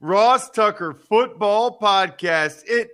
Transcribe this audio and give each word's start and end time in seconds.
Ross 0.00 0.50
Tucker 0.50 0.92
football 0.92 1.78
podcast. 1.78 2.62
It 2.66 2.90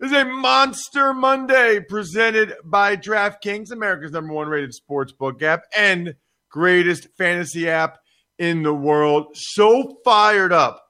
is 0.00 0.12
a 0.12 0.24
Monster 0.24 1.12
Monday 1.12 1.80
presented 1.80 2.54
by 2.64 2.96
DraftKings, 2.96 3.70
America's 3.72 4.12
number 4.12 4.32
one 4.32 4.48
rated 4.48 4.72
sports 4.72 5.12
book 5.12 5.42
app 5.42 5.64
and 5.76 6.14
greatest 6.48 7.08
fantasy 7.18 7.68
app 7.68 7.98
in 8.38 8.62
the 8.62 8.72
world. 8.72 9.26
So 9.34 9.98
fired 10.02 10.50
up 10.50 10.82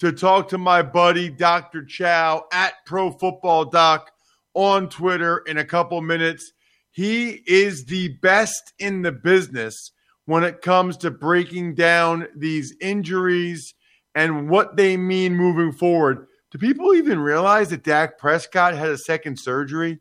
to 0.00 0.12
talk 0.12 0.48
to 0.48 0.58
my 0.58 0.82
buddy, 0.82 1.30
Dr. 1.30 1.86
Chao 1.86 2.44
at 2.52 2.74
Pro 2.84 3.10
Football 3.10 3.64
Doc 3.64 4.10
on 4.52 4.90
Twitter 4.90 5.38
in 5.46 5.56
a 5.56 5.64
couple 5.64 6.02
minutes. 6.02 6.52
He 6.90 7.42
is 7.46 7.86
the 7.86 8.08
best 8.20 8.74
in 8.78 9.00
the 9.00 9.12
business 9.12 9.90
when 10.26 10.44
it 10.44 10.60
comes 10.60 10.98
to 10.98 11.10
breaking 11.10 11.76
down 11.76 12.28
these 12.36 12.76
injuries 12.78 13.72
and 14.14 14.48
what 14.48 14.76
they 14.76 14.96
mean 14.96 15.34
moving 15.34 15.72
forward. 15.72 16.26
Do 16.50 16.58
people 16.58 16.94
even 16.94 17.18
realize 17.18 17.70
that 17.70 17.82
Dak 17.82 18.18
Prescott 18.18 18.76
had 18.76 18.90
a 18.90 18.98
second 18.98 19.38
surgery? 19.38 19.98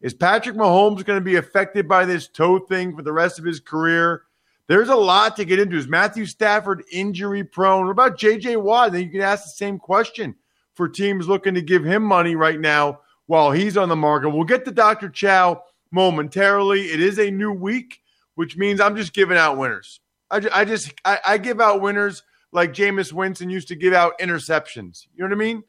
Is 0.00 0.14
Patrick 0.14 0.56
Mahomes 0.56 1.04
going 1.04 1.18
to 1.18 1.24
be 1.24 1.36
affected 1.36 1.88
by 1.88 2.04
this 2.04 2.28
toe 2.28 2.58
thing 2.58 2.94
for 2.94 3.02
the 3.02 3.12
rest 3.12 3.38
of 3.38 3.44
his 3.44 3.60
career? 3.60 4.22
There's 4.68 4.88
a 4.88 4.96
lot 4.96 5.36
to 5.36 5.44
get 5.44 5.58
into. 5.58 5.76
Is 5.76 5.88
Matthew 5.88 6.26
Stafford 6.26 6.84
injury 6.92 7.44
prone? 7.44 7.86
What 7.86 7.92
about 7.92 8.18
JJ 8.18 8.60
Watt? 8.62 8.92
Then 8.92 9.02
you 9.02 9.10
can 9.10 9.20
ask 9.20 9.44
the 9.44 9.50
same 9.50 9.78
question 9.78 10.34
for 10.74 10.88
teams 10.88 11.28
looking 11.28 11.54
to 11.54 11.62
give 11.62 11.84
him 11.84 12.02
money 12.02 12.36
right 12.36 12.60
now 12.60 13.00
while 13.26 13.50
he's 13.50 13.76
on 13.76 13.88
the 13.88 13.96
market. 13.96 14.30
We'll 14.30 14.44
get 14.44 14.64
to 14.66 14.72
Dr. 14.72 15.08
Chao 15.08 15.62
momentarily. 15.90 16.82
It 16.86 17.00
is 17.00 17.18
a 17.18 17.30
new 17.30 17.52
week, 17.52 18.00
which 18.34 18.56
means 18.56 18.80
I'm 18.80 18.96
just 18.96 19.12
giving 19.12 19.36
out 19.36 19.56
winners. 19.56 20.00
I 20.30 20.64
just, 20.64 20.92
I, 21.04 21.20
I 21.24 21.38
give 21.38 21.60
out 21.60 21.80
winners 21.80 22.22
like 22.52 22.72
Jameis 22.72 23.12
Winston 23.12 23.50
used 23.50 23.68
to 23.68 23.76
give 23.76 23.92
out 23.92 24.18
interceptions. 24.18 25.06
You 25.14 25.24
know 25.24 25.28
what 25.30 25.42
I 25.42 25.44
mean? 25.44 25.62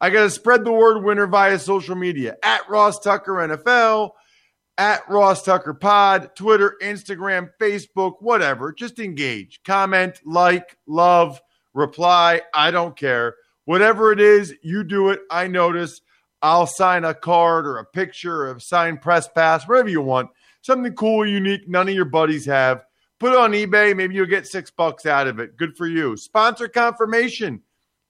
I 0.00 0.10
got 0.10 0.22
to 0.22 0.30
spread 0.30 0.64
the 0.64 0.72
word 0.72 1.04
winner 1.04 1.26
via 1.26 1.58
social 1.58 1.94
media 1.94 2.36
at 2.42 2.68
Ross 2.70 2.98
Tucker 2.98 3.32
NFL, 3.32 4.12
at 4.78 5.06
Ross 5.10 5.42
Tucker 5.42 5.74
Pod, 5.74 6.34
Twitter, 6.34 6.76
Instagram, 6.82 7.50
Facebook, 7.60 8.14
whatever. 8.20 8.72
Just 8.72 8.98
engage, 8.98 9.60
comment, 9.62 10.20
like, 10.24 10.78
love, 10.86 11.42
reply. 11.74 12.40
I 12.54 12.70
don't 12.70 12.96
care. 12.96 13.34
Whatever 13.66 14.10
it 14.10 14.20
is, 14.20 14.54
you 14.62 14.84
do 14.84 15.10
it. 15.10 15.20
I 15.30 15.46
notice. 15.46 16.00
I'll 16.42 16.66
sign 16.66 17.04
a 17.04 17.12
card 17.12 17.66
or 17.66 17.76
a 17.76 17.84
picture 17.84 18.44
or 18.44 18.52
a 18.52 18.60
signed 18.60 19.02
press 19.02 19.28
pass, 19.28 19.68
whatever 19.68 19.90
you 19.90 20.00
want. 20.00 20.30
Something 20.62 20.94
cool, 20.94 21.26
unique, 21.26 21.68
none 21.68 21.88
of 21.88 21.94
your 21.94 22.06
buddies 22.06 22.46
have. 22.46 22.84
Put 23.20 23.32
it 23.32 23.38
on 23.38 23.52
eBay. 23.52 23.94
Maybe 23.94 24.14
you'll 24.14 24.26
get 24.26 24.46
six 24.46 24.70
bucks 24.70 25.04
out 25.04 25.26
of 25.26 25.38
it. 25.38 25.58
Good 25.58 25.76
for 25.76 25.86
you. 25.86 26.16
Sponsor 26.16 26.68
confirmation, 26.68 27.62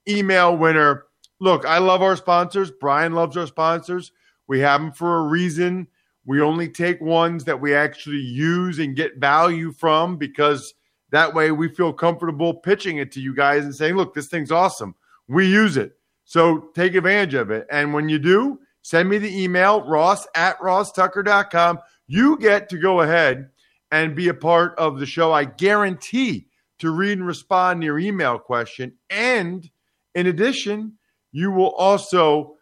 email 0.09 0.57
winner. 0.57 1.07
Look, 1.41 1.67
I 1.67 1.79
love 1.79 2.01
our 2.01 2.17
sponsors. 2.17 2.71
Brian 2.71 3.13
loves 3.13 3.37
our 3.37 3.49
sponsors. 3.49 4.13
We 4.47 4.61
have 4.61 4.81
them 4.81 4.93
for 4.93 5.19
a 5.19 5.23
reason. 5.23 5.89
We 6.25 6.41
only 6.41 6.69
take 6.69 7.01
ones 7.01 7.45
that 7.45 7.61
we 7.61 7.75
actually 7.75 8.21
use 8.21 8.79
and 8.79 8.95
get 8.95 9.17
value 9.17 9.73
from 9.73 10.17
because 10.17 10.75
that 11.11 11.35
way 11.35 11.51
we 11.51 11.69
feel 11.69 11.93
comfortable 11.93 12.55
pitching 12.55 12.99
it 12.99 13.11
to 13.13 13.21
you 13.21 13.35
guys 13.35 13.65
and 13.65 13.75
saying, 13.75 13.97
look, 13.97 14.15
this 14.15 14.29
thing's 14.29 14.53
awesome. 14.53 14.95
We 15.27 15.49
use 15.49 15.77
it. 15.77 15.93
So 16.25 16.71
take 16.77 16.95
advantage 16.95 17.35
of 17.35 17.51
it. 17.51 17.67
And 17.73 17.93
when 17.93 18.09
you 18.09 18.21
do, 18.21 18.61
send 18.83 19.09
me 19.09 19.19
the 19.19 19.43
email, 19.43 19.83
ross 19.89 20.25
at 20.37 20.57
rosstucker.com. 20.61 21.81
You 22.07 22.39
get 22.39 22.69
to 22.69 22.79
go 22.79 23.01
ahead 23.01 23.51
and 23.91 24.15
be 24.15 24.29
a 24.29 24.35
part 24.35 24.79
of 24.79 24.99
the 24.99 25.07
show. 25.07 25.33
I 25.33 25.45
guarantee 25.45 26.49
to 26.79 26.91
read 26.91 27.19
and 27.19 27.27
respond 27.27 27.81
to 27.81 27.85
your 27.87 27.99
email 27.99 28.39
question. 28.39 28.95
And 29.09 29.69
in 30.15 30.27
addition, 30.27 30.99
you 31.33 31.51
will 31.51 31.71
also 31.71 32.57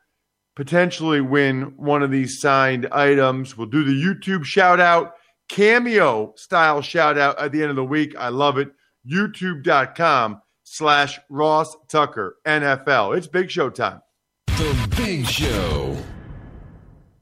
potentially 0.57 1.21
win 1.21 1.75
one 1.77 2.03
of 2.03 2.11
these 2.11 2.41
signed 2.41 2.87
items. 2.91 3.57
We'll 3.57 3.69
do 3.69 3.85
the 3.85 3.93
YouTube 3.93 4.45
shout 4.45 4.81
out, 4.81 5.15
cameo 5.49 6.33
style 6.37 6.83
shout 6.83 7.17
out 7.17 7.39
at 7.39 7.53
the 7.53 7.63
end 7.63 7.71
of 7.71 7.77
the 7.77 7.85
week. 7.85 8.15
I 8.17 8.29
love 8.29 8.59
it. 8.59 8.71
YouTube.com 9.11 10.43
slash 10.65 11.19
Ross 11.31 11.77
Tucker 11.89 12.37
NFL. 12.47 13.17
It's 13.17 13.27
big 13.27 13.51
show 13.51 13.71
time. 13.71 14.03
The 14.47 14.95
Big 14.97 15.25
Show. 15.25 15.97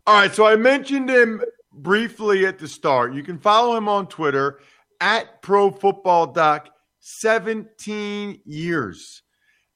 All 0.06 0.14
right, 0.14 0.32
so 0.32 0.46
I 0.46 0.56
mentioned 0.56 1.10
him 1.10 1.42
briefly 1.76 2.46
at 2.46 2.58
the 2.58 2.68
start. 2.68 3.14
You 3.14 3.22
can 3.22 3.38
follow 3.38 3.76
him 3.76 3.88
on 3.88 4.06
Twitter 4.08 4.60
at 5.00 5.42
Pro 5.42 5.70
Football 5.70 6.32
Doc. 6.32 6.70
17 7.08 8.40
years 8.44 9.22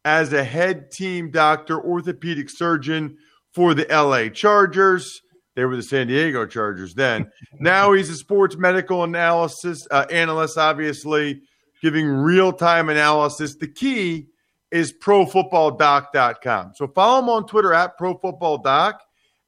as 0.04 0.32
a 0.32 0.42
head 0.42 0.90
team 0.90 1.30
doctor, 1.30 1.80
orthopedic 1.80 2.50
surgeon 2.50 3.16
for 3.54 3.72
the 3.72 3.86
LA 3.88 4.28
Chargers. 4.28 5.22
They 5.54 5.64
were 5.64 5.76
the 5.76 5.82
San 5.82 6.08
Diego 6.08 6.44
Chargers 6.44 6.94
then. 6.94 7.30
now 7.60 7.92
he's 7.92 8.10
a 8.10 8.16
sports 8.16 8.56
medical 8.56 9.04
analysis 9.04 9.86
uh, 9.92 10.06
analyst, 10.10 10.58
obviously 10.58 11.42
giving 11.82 12.08
real 12.08 12.52
time 12.52 12.88
analysis. 12.88 13.54
The 13.56 13.68
key 13.68 14.26
is 14.72 14.92
profootballdoc.com. 14.92 16.72
So 16.74 16.88
follow 16.88 17.20
him 17.20 17.28
on 17.28 17.46
Twitter 17.46 17.72
at 17.72 17.98
profootballdoc 17.98 18.94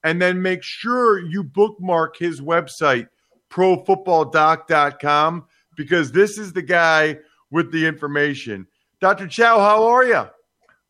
and 0.04 0.20
then 0.20 0.42
make 0.42 0.62
sure 0.62 1.18
you 1.20 1.42
bookmark 1.44 2.16
his 2.16 2.40
website, 2.40 3.08
profootballdoc.com, 3.50 5.44
because 5.76 6.12
this 6.12 6.38
is 6.38 6.52
the 6.52 6.62
guy 6.62 7.18
with 7.50 7.72
the 7.72 7.86
information. 7.86 8.66
Dr. 9.00 9.26
Chao, 9.26 9.59
how 9.59 9.84
are 9.84 10.04
you? 10.04 10.24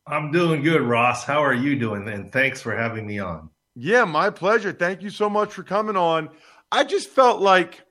I'm 0.05 0.31
doing 0.31 0.61
good, 0.63 0.81
Ross. 0.81 1.23
How 1.23 1.43
are 1.43 1.53
you 1.53 1.77
doing? 1.79 2.07
And 2.07 2.31
thanks 2.31 2.61
for 2.61 2.75
having 2.75 3.07
me 3.07 3.19
on. 3.19 3.49
Yeah, 3.75 4.05
my 4.05 4.29
pleasure. 4.29 4.71
Thank 4.71 5.01
you 5.01 5.09
so 5.09 5.29
much 5.29 5.51
for 5.53 5.63
coming 5.63 5.95
on. 5.95 6.29
I 6.71 6.83
just 6.83 7.09
felt 7.09 7.41
like 7.41 7.81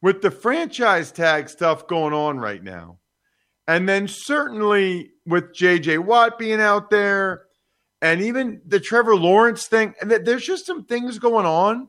with 0.00 0.22
the 0.22 0.30
franchise 0.30 1.10
tag 1.12 1.48
stuff 1.48 1.86
going 1.86 2.12
on 2.12 2.38
right 2.38 2.62
now, 2.62 2.98
and 3.66 3.88
then 3.88 4.08
certainly 4.08 5.10
with 5.26 5.54
JJ 5.54 6.00
Watt 6.00 6.38
being 6.38 6.60
out 6.60 6.90
there, 6.90 7.44
and 8.02 8.20
even 8.20 8.60
the 8.66 8.80
Trevor 8.80 9.14
Lawrence 9.14 9.68
thing, 9.68 9.94
and 10.00 10.10
there's 10.10 10.44
just 10.44 10.66
some 10.66 10.84
things 10.84 11.20
going 11.20 11.46
on 11.46 11.88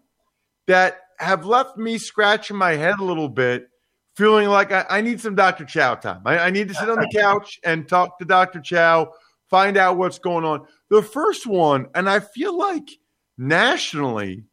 that 0.67 0.99
have 1.17 1.43
left 1.45 1.75
me 1.75 1.97
scratching 1.97 2.55
my 2.55 2.73
head 2.73 2.99
a 2.99 3.03
little 3.03 3.27
bit, 3.27 3.67
feeling 4.15 4.47
like 4.47 4.71
I, 4.71 4.85
I 4.89 5.01
need 5.01 5.19
some 5.19 5.33
Dr. 5.33 5.65
Chao 5.65 5.95
time. 5.95 6.21
I, 6.23 6.37
I 6.37 6.49
need 6.51 6.67
to 6.67 6.75
sit 6.75 6.87
on 6.87 6.99
the 6.99 7.09
couch 7.13 7.59
and 7.63 7.89
talk 7.89 8.19
to 8.19 8.25
Dr. 8.25 8.61
Chao, 8.61 9.11
find 9.49 9.75
out 9.75 9.97
what's 9.97 10.19
going 10.19 10.45
on. 10.45 10.67
The 10.89 11.01
first 11.01 11.47
one, 11.47 11.87
and 11.95 12.07
I 12.07 12.19
feel 12.19 12.55
like 12.55 12.87
nationally, 13.35 14.43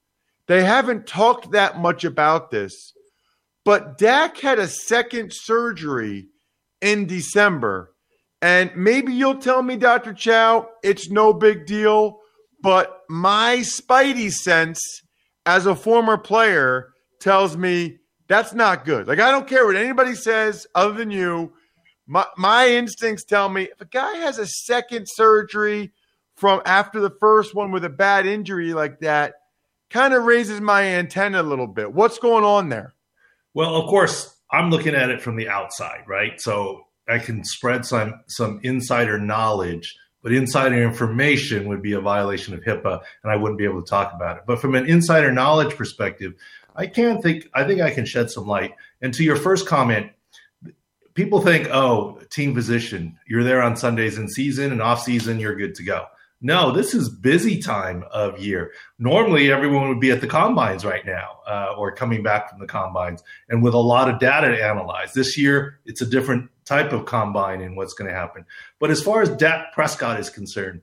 they 0.47 0.65
haven't 0.65 1.07
talked 1.07 1.53
that 1.53 1.79
much 1.79 2.05
about 2.05 2.51
this, 2.51 2.95
but 3.67 3.99
Dak 3.99 4.39
had 4.39 4.59
a 4.59 4.67
second 4.67 5.31
surgery 5.35 6.29
in 6.81 7.07
December. 7.07 7.90
And 8.43 8.75
maybe 8.75 9.13
you'll 9.13 9.39
tell 9.39 9.63
me, 9.63 9.77
Dr. 9.77 10.15
Chao, 10.15 10.69
it's 10.83 11.11
no 11.11 11.33
big 11.33 11.67
deal. 11.67 12.21
But 12.63 13.03
my 13.09 13.59
spidey 13.59 14.31
sense 14.33 14.81
as 15.47 15.67
a 15.67 15.75
former 15.75 16.17
player 16.19 16.93
tells 17.21 17.57
me 17.57 17.99
that's 18.29 18.55
not 18.55 18.85
good. 18.85 19.09
Like, 19.09 19.19
I 19.19 19.31
don't 19.31 19.49
care 19.49 19.67
what 19.67 19.77
anybody 19.77 20.15
says 20.15 20.67
other 20.75 20.95
than 20.95 21.11
you. 21.11 21.53
My, 22.07 22.27
my 22.37 22.69
instincts 22.69 23.25
tell 23.25 23.49
me 23.49 23.65
if 23.65 23.81
a 23.81 23.85
guy 23.85 24.17
has 24.19 24.39
a 24.39 24.47
second 24.47 25.07
surgery 25.07 25.93
from 26.37 26.63
after 26.65 27.01
the 27.01 27.13
first 27.21 27.55
one 27.55 27.73
with 27.73 27.85
a 27.85 27.91
bad 27.91 28.27
injury 28.27 28.73
like 28.73 29.01
that, 29.01 29.35
kind 29.91 30.15
of 30.15 30.25
raises 30.25 30.61
my 30.61 30.83
antenna 30.85 31.43
a 31.43 31.45
little 31.45 31.67
bit. 31.67 31.93
What's 31.93 32.19
going 32.19 32.45
on 32.45 32.69
there? 32.69 32.95
Well, 33.53 33.75
of 33.77 33.89
course, 33.89 34.35
I'm 34.51 34.71
looking 34.71 34.95
at 34.95 35.11
it 35.11 35.21
from 35.21 35.37
the 35.37 35.49
outside, 35.49 36.05
right? 36.07 36.41
So 36.41 36.85
I 37.13 37.19
can 37.19 37.45
spread 37.45 37.85
some 37.85 38.21
some 38.27 38.61
insider 38.63 39.19
knowledge, 39.19 39.97
but 40.23 40.33
insider 40.33 40.83
information 40.83 41.69
would 41.69 41.83
be 41.83 41.93
a 41.93 42.01
violation 42.01 42.55
of 42.55 42.61
HIPAA, 42.61 43.01
and 43.23 43.33
I 43.33 43.37
wouldn't 43.37 43.59
be 43.59 43.65
able 43.65 43.83
to 43.83 43.89
talk 43.89 44.13
about 44.13 44.37
it. 44.39 44.43
But 44.47 44.61
from 44.61 44.75
an 44.75 44.87
insider 44.87 45.33
knowledge 45.33 45.77
perspective, 45.77 46.35
I 46.77 46.87
can 46.87 47.21
think 47.23 47.49
I 47.55 47.65
think 47.65 47.81
I 47.81 47.91
can 47.91 48.07
shed 48.07 48.31
some 48.31 48.47
light. 48.47 48.75
And 49.01 49.13
to 49.15 49.25
your 49.25 49.37
first 49.37 49.67
comment, 49.67 50.13
people 51.15 51.41
think, 51.41 51.69
oh, 51.71 52.21
team 52.31 52.55
physician, 52.55 53.19
you're 53.27 53.45
there 53.45 53.63
on 53.63 53.77
Sundays 53.77 54.19
in 54.19 54.29
season 54.29 54.73
and 54.73 54.83
off 54.83 55.03
season, 55.03 55.41
you're 55.41 55.57
good 55.57 55.75
to 55.77 55.83
go. 55.83 56.07
No, 56.43 56.73
this 56.73 56.95
is 56.95 57.11
busy 57.11 57.61
time 57.61 58.03
of 58.11 58.41
year. 58.41 58.73
Normally, 58.99 59.53
everyone 59.53 59.91
would 59.91 60.01
be 60.01 60.11
at 60.11 60.23
the 60.23 60.27
combines 60.27 60.87
right 60.87 61.05
now 61.05 61.41
uh, 61.47 61.75
or 61.77 61.93
coming 61.93 62.23
back 62.23 62.49
from 62.49 62.61
the 62.61 62.67
combines 62.67 63.23
and 63.51 63.63
with 63.63 63.75
a 63.75 63.79
lot 63.79 64.09
of 64.09 64.19
data 64.19 64.49
to 64.49 64.65
analyze. 64.65 65.13
This 65.13 65.37
year, 65.37 65.79
it's 65.85 66.01
a 66.01 66.07
different 66.07 66.49
type 66.71 66.93
of 66.93 67.05
combine 67.05 67.61
and 67.61 67.77
what's 67.77 67.95
going 67.95 68.09
to 68.09 68.17
happen. 68.17 68.47
But 68.79 68.93
as 68.93 69.03
far 69.03 69.23
as 69.23 69.29
Dak 69.31 69.73
Prescott 69.73 70.21
is 70.21 70.31
concerned, 70.31 70.83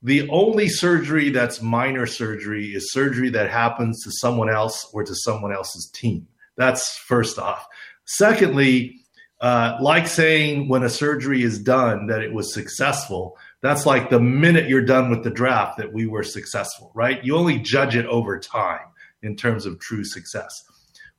the 0.00 0.28
only 0.30 0.68
surgery 0.68 1.30
that's 1.30 1.60
minor 1.60 2.06
surgery 2.06 2.66
is 2.66 2.92
surgery 2.92 3.28
that 3.30 3.50
happens 3.50 4.04
to 4.04 4.12
someone 4.12 4.48
else 4.48 4.88
or 4.92 5.02
to 5.02 5.14
someone 5.16 5.52
else's 5.52 5.90
team. 5.92 6.28
That's 6.56 6.96
first 6.98 7.40
off. 7.40 7.66
Secondly, 8.04 9.00
uh, 9.40 9.76
like 9.80 10.06
saying 10.06 10.68
when 10.68 10.84
a 10.84 10.88
surgery 10.88 11.42
is 11.42 11.58
done 11.58 12.06
that 12.06 12.22
it 12.22 12.32
was 12.32 12.54
successful, 12.54 13.36
that's 13.62 13.84
like 13.84 14.10
the 14.10 14.20
minute 14.20 14.68
you're 14.68 14.80
done 14.80 15.10
with 15.10 15.24
the 15.24 15.30
draft 15.30 15.76
that 15.78 15.92
we 15.92 16.06
were 16.06 16.22
successful, 16.22 16.92
right? 16.94 17.24
You 17.24 17.36
only 17.36 17.58
judge 17.58 17.96
it 17.96 18.06
over 18.06 18.38
time 18.38 18.86
in 19.22 19.34
terms 19.34 19.66
of 19.66 19.80
true 19.80 20.04
success. 20.04 20.52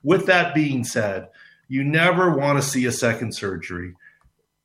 With 0.02 0.24
that 0.26 0.54
being 0.54 0.82
said, 0.82 1.28
you 1.68 1.84
never 1.84 2.36
want 2.36 2.60
to 2.60 2.68
see 2.68 2.86
a 2.86 2.92
second 2.92 3.34
surgery. 3.34 3.94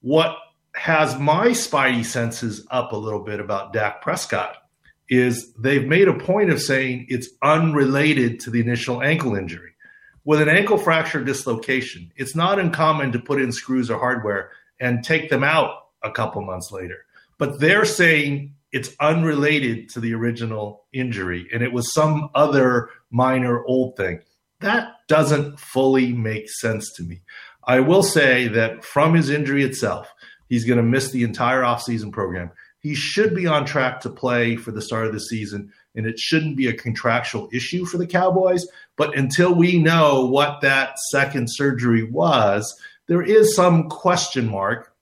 What 0.01 0.35
has 0.73 1.19
my 1.19 1.50
spidey 1.50 2.03
senses 2.03 2.65
up 2.71 2.94
a 2.94 2.97
little 2.97 3.19
bit 3.19 3.39
about 3.39 3.73
Dak 3.73 4.01
Prescott 4.01 4.57
is 5.09 5.53
they've 5.53 5.85
made 5.85 6.07
a 6.07 6.17
point 6.17 6.50
of 6.50 6.61
saying 6.61 7.05
it's 7.09 7.29
unrelated 7.41 8.39
to 8.39 8.50
the 8.50 8.61
initial 8.61 9.03
ankle 9.03 9.35
injury. 9.35 9.71
With 10.25 10.41
an 10.41 10.50
ankle 10.50 10.77
fracture 10.77 11.23
dislocation, 11.23 12.11
it's 12.15 12.35
not 12.35 12.59
uncommon 12.59 13.11
to 13.11 13.19
put 13.19 13.41
in 13.41 13.51
screws 13.51 13.91
or 13.91 14.00
hardware 14.00 14.51
and 14.79 15.03
take 15.03 15.29
them 15.29 15.44
out 15.44 15.88
a 16.01 16.11
couple 16.11 16.41
months 16.41 16.71
later. 16.71 17.05
But 17.38 17.59
they're 17.59 17.85
saying 17.85 18.55
it's 18.71 18.95
unrelated 19.00 19.89
to 19.89 20.00
the 20.00 20.13
original 20.13 20.85
injury 20.94 21.47
and 21.53 21.61
it 21.61 21.73
was 21.73 21.94
some 21.94 22.29
other 22.33 22.89
minor 23.11 23.63
old 23.65 23.97
thing. 23.97 24.21
That 24.63 24.95
doesn't 25.07 25.60
fully 25.60 26.13
make 26.13 26.50
sense 26.50 26.92
to 26.94 27.04
me. 27.04 27.21
I 27.65 27.80
will 27.80 28.04
say 28.04 28.48
that 28.50 28.83
from 28.83 29.13
his 29.13 29.30
injury 29.30 29.63
itself, 29.63 30.12
he's 30.48 30.65
going 30.65 30.77
to 30.77 30.83
miss 30.83 31.12
the 31.12 31.24
entire 31.24 31.62
offseason 31.62 32.12
program. 32.12 32.51
He 32.80 32.95
should 32.95 33.33
be 33.33 33.48
on 33.48 33.65
track 33.65 34.01
to 34.01 34.10
play 34.10 34.57
for 34.57 34.71
the 34.71 34.81
start 34.81 35.07
of 35.07 35.13
the 35.13 35.19
season, 35.19 35.71
and 35.95 36.06
it 36.06 36.19
shouldn't 36.19 36.57
be 36.57 36.68
a 36.68 36.74
contractual 36.74 37.48
issue 37.54 37.86
for 37.86 37.98
the 37.98 38.07
Cowboys. 38.07 38.68
But 38.98 39.18
until 39.18 39.54
we 39.54 39.80
know 39.80 40.25
what 40.25 40.62
that 40.62 40.98
second 41.12 41.48
surgery 41.50 42.04
was, 42.04 42.77
there 43.07 43.21
is 43.21 43.56
some 43.56 43.89
question 43.89 44.50
mark. 44.50 44.94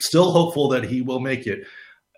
Still 0.00 0.30
hopeful 0.30 0.68
that 0.68 0.84
he 0.84 1.02
will 1.02 1.20
make 1.20 1.46
it. 1.46 1.66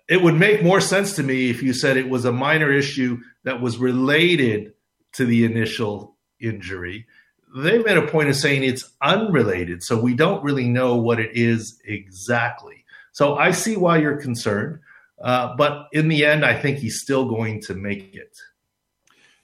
It 0.07 0.21
would 0.21 0.35
make 0.35 0.63
more 0.63 0.81
sense 0.81 1.15
to 1.15 1.23
me 1.23 1.49
if 1.49 1.63
you 1.63 1.73
said 1.73 1.97
it 1.97 2.09
was 2.09 2.25
a 2.25 2.31
minor 2.31 2.71
issue 2.71 3.19
that 3.43 3.61
was 3.61 3.77
related 3.77 4.73
to 5.13 5.25
the 5.25 5.45
initial 5.45 6.12
injury. 6.43 7.07
They've 7.55 7.85
made 7.85 7.97
a 7.97 8.07
point 8.07 8.29
of 8.29 8.35
saying 8.35 8.63
it's 8.63 8.91
unrelated, 9.01 9.83
so 9.83 9.99
we 9.99 10.15
don't 10.15 10.43
really 10.43 10.67
know 10.67 10.95
what 10.95 11.19
it 11.19 11.31
is 11.33 11.79
exactly. 11.85 12.83
So 13.11 13.35
I 13.35 13.51
see 13.51 13.77
why 13.77 13.97
you're 13.97 14.21
concerned, 14.21 14.79
uh, 15.21 15.55
but 15.55 15.87
in 15.91 16.07
the 16.07 16.25
end, 16.25 16.43
I 16.43 16.59
think 16.59 16.79
he's 16.79 16.99
still 16.99 17.25
going 17.25 17.61
to 17.61 17.75
make 17.75 18.15
it. 18.15 18.35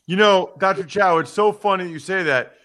You 0.07 0.15
know, 0.15 0.53
Dr. 0.57 0.83
Chao, 0.83 1.19
it's 1.19 1.31
so 1.31 1.51
funny 1.51 1.87
you 1.87 1.99
say 1.99 2.23
that. 2.23 2.55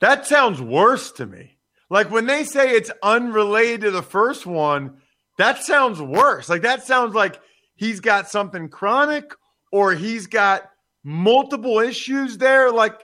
That 0.00 0.26
sounds 0.26 0.60
worse 0.60 1.12
to 1.12 1.24
me. 1.24 1.56
Like 1.88 2.10
when 2.10 2.26
they 2.26 2.42
say 2.42 2.72
it's 2.72 2.90
unrelated 3.02 3.82
to 3.82 3.90
the 3.92 4.02
first 4.02 4.46
one, 4.46 4.96
that 5.38 5.62
sounds 5.62 6.02
worse. 6.02 6.48
Like 6.48 6.62
that 6.62 6.84
sounds 6.84 7.14
like 7.14 7.40
he's 7.76 8.00
got 8.00 8.28
something 8.28 8.68
chronic 8.68 9.32
or 9.70 9.94
he's 9.94 10.26
got 10.26 10.68
multiple 11.04 11.78
issues 11.78 12.38
there. 12.38 12.72
Like 12.72 13.00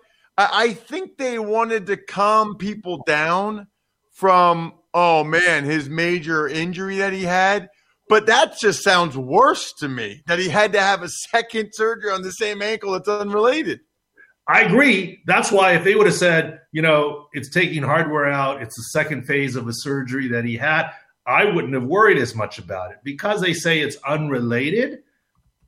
I 0.52 0.72
think 0.72 1.18
they 1.18 1.38
wanted 1.38 1.86
to 1.86 1.96
calm 1.96 2.56
people 2.56 3.02
down 3.06 3.66
from, 4.12 4.74
oh 4.94 5.24
man, 5.24 5.64
his 5.64 5.88
major 5.88 6.48
injury 6.48 6.96
that 6.98 7.12
he 7.12 7.24
had. 7.24 7.68
But 8.08 8.26
that 8.26 8.58
just 8.58 8.82
sounds 8.82 9.16
worse 9.16 9.72
to 9.78 9.88
me 9.88 10.22
that 10.26 10.38
he 10.38 10.48
had 10.48 10.72
to 10.74 10.80
have 10.80 11.02
a 11.02 11.08
second 11.08 11.70
surgery 11.72 12.10
on 12.10 12.22
the 12.22 12.32
same 12.32 12.60
ankle 12.60 12.92
that's 12.92 13.08
unrelated. 13.08 13.80
I 14.48 14.62
agree. 14.62 15.22
That's 15.24 15.52
why 15.52 15.72
if 15.72 15.84
they 15.84 15.94
would 15.94 16.06
have 16.06 16.16
said, 16.16 16.60
you 16.72 16.82
know, 16.82 17.26
it's 17.32 17.48
taking 17.48 17.82
hardware 17.82 18.26
out, 18.26 18.60
it's 18.60 18.76
the 18.76 18.82
second 18.90 19.26
phase 19.26 19.56
of 19.56 19.68
a 19.68 19.72
surgery 19.72 20.28
that 20.28 20.44
he 20.44 20.56
had, 20.56 20.90
I 21.26 21.44
wouldn't 21.44 21.74
have 21.74 21.84
worried 21.84 22.18
as 22.18 22.34
much 22.34 22.58
about 22.58 22.90
it. 22.90 22.98
Because 23.04 23.40
they 23.40 23.54
say 23.54 23.80
it's 23.80 23.96
unrelated, 24.06 24.98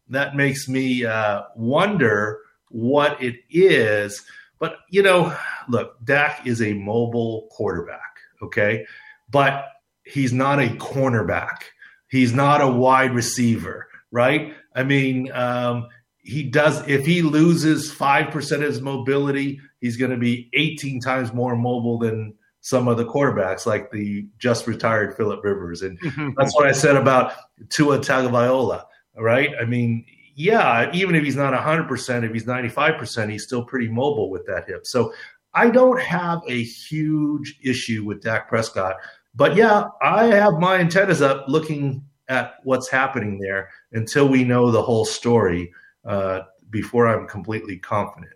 that 0.09 0.37
makes 0.37 0.69
me 0.69 1.05
uh, 1.05 1.43
wonder 1.57 2.41
what 2.69 3.23
it 3.23 3.37
is. 3.49 4.23
But, 4.59 4.77
you 4.91 5.03
know, 5.03 5.37
look, 5.69 5.97
Dak 6.05 6.47
is 6.47 6.63
a 6.63 6.73
mobile 6.75 7.49
quarterback, 7.51 8.19
okay? 8.43 8.87
But 9.31 9.67
he's 10.05 10.33
not 10.33 10.61
a 10.61 10.69
cornerback. 10.69 11.65
He's 12.09 12.33
not 12.33 12.61
a 12.61 12.69
wide 12.69 13.15
receiver, 13.15 13.89
right? 14.11 14.55
I 14.75 14.85
mean, 14.85 15.33
um, 15.33 15.89
he 16.19 16.45
does, 16.45 16.87
if 16.89 17.05
he 17.05 17.23
loses 17.23 17.93
5% 17.93 18.53
of 18.53 18.63
his 18.63 18.81
mobility, 18.81 19.61
he's 19.81 19.97
going 19.97 20.13
to 20.13 20.17
be 20.17 20.49
18 20.55 21.01
times 21.01 21.33
more 21.33 21.57
mobile 21.57 21.99
than 21.99 22.35
some 22.61 22.89
of 22.89 22.97
the 22.97 23.05
quarterbacks, 23.05 23.67
like 23.67 23.91
the 23.91 24.27
just 24.39 24.67
retired 24.67 25.15
Philip 25.17 25.45
Rivers. 25.45 25.83
And 25.83 25.99
that's 26.39 26.55
what 26.55 26.67
I 26.67 26.73
said 26.73 26.97
about 26.97 27.35
Tua 27.69 27.99
Tagovailoa, 27.99 28.85
right? 29.19 29.51
I 29.61 29.67
mean, 29.67 30.07
yeah, 30.35 30.91
even 30.93 31.15
if 31.15 31.25
he's 31.25 31.37
not 31.37 31.53
100%, 31.55 32.25
if 32.25 32.33
he's 32.33 32.45
95%, 32.45 33.31
he's 33.31 33.45
still 33.45 33.65
pretty 33.65 33.89
mobile 33.89 34.31
with 34.31 34.47
that 34.47 34.67
hip. 34.67 34.87
So 34.87 35.13
I 35.55 35.71
don't 35.71 36.01
have 36.01 36.43
a 36.49 36.63
huge 36.63 37.59
issue 37.63 38.05
with 38.05 38.23
Dak 38.23 38.49
Prescott. 38.49 38.97
But 39.35 39.57
yeah, 39.57 39.85
I 40.03 40.27
have 40.27 40.55
my 40.55 40.77
antennas 40.77 41.23
up 41.23 41.45
looking 41.49 42.05
at 42.29 42.55
what's 42.65 42.89
happening 42.89 43.39
there 43.39 43.71
until 43.93 44.29
we 44.29 44.45
know 44.45 44.71
the 44.71 44.83
whole 44.83 45.05
story 45.05 45.73
uh, 46.05 46.41
before 46.71 47.07
I'm 47.07 47.27
completely 47.27 47.79
confident. 47.79 48.33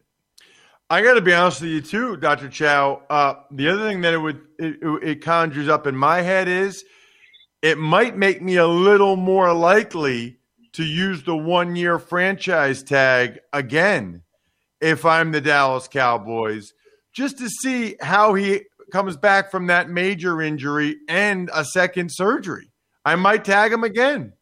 I 0.90 1.02
got 1.02 1.14
to 1.14 1.20
be 1.20 1.34
honest 1.34 1.60
with 1.60 1.70
you 1.70 1.80
too, 1.80 2.16
Dr. 2.16 2.48
Chao. 2.48 3.02
Uh, 3.10 3.34
the 3.50 3.68
other 3.68 3.86
thing 3.88 4.00
that 4.02 4.14
it 4.14 4.18
would 4.18 4.40
it, 4.58 4.78
it 5.02 5.22
conjures 5.22 5.68
up 5.68 5.86
in 5.86 5.94
my 5.94 6.22
head 6.22 6.48
is 6.48 6.84
it 7.60 7.76
might 7.78 8.16
make 8.16 8.40
me 8.40 8.56
a 8.56 8.66
little 8.66 9.16
more 9.16 9.52
likely 9.52 10.37
to 10.78 10.84
use 10.84 11.24
the 11.24 11.36
one 11.36 11.74
year 11.74 11.98
franchise 11.98 12.84
tag 12.84 13.40
again 13.52 14.22
if 14.80 15.04
I'm 15.04 15.32
the 15.32 15.40
Dallas 15.40 15.88
Cowboys, 15.88 16.72
just 17.12 17.36
to 17.38 17.48
see 17.48 17.96
how 18.00 18.34
he 18.34 18.60
comes 18.92 19.16
back 19.16 19.50
from 19.50 19.66
that 19.66 19.90
major 19.90 20.40
injury 20.40 20.98
and 21.08 21.50
a 21.52 21.64
second 21.64 22.12
surgery. 22.12 22.70
I 23.04 23.16
might 23.16 23.44
tag 23.44 23.72
him 23.72 23.82
again. 23.82 24.34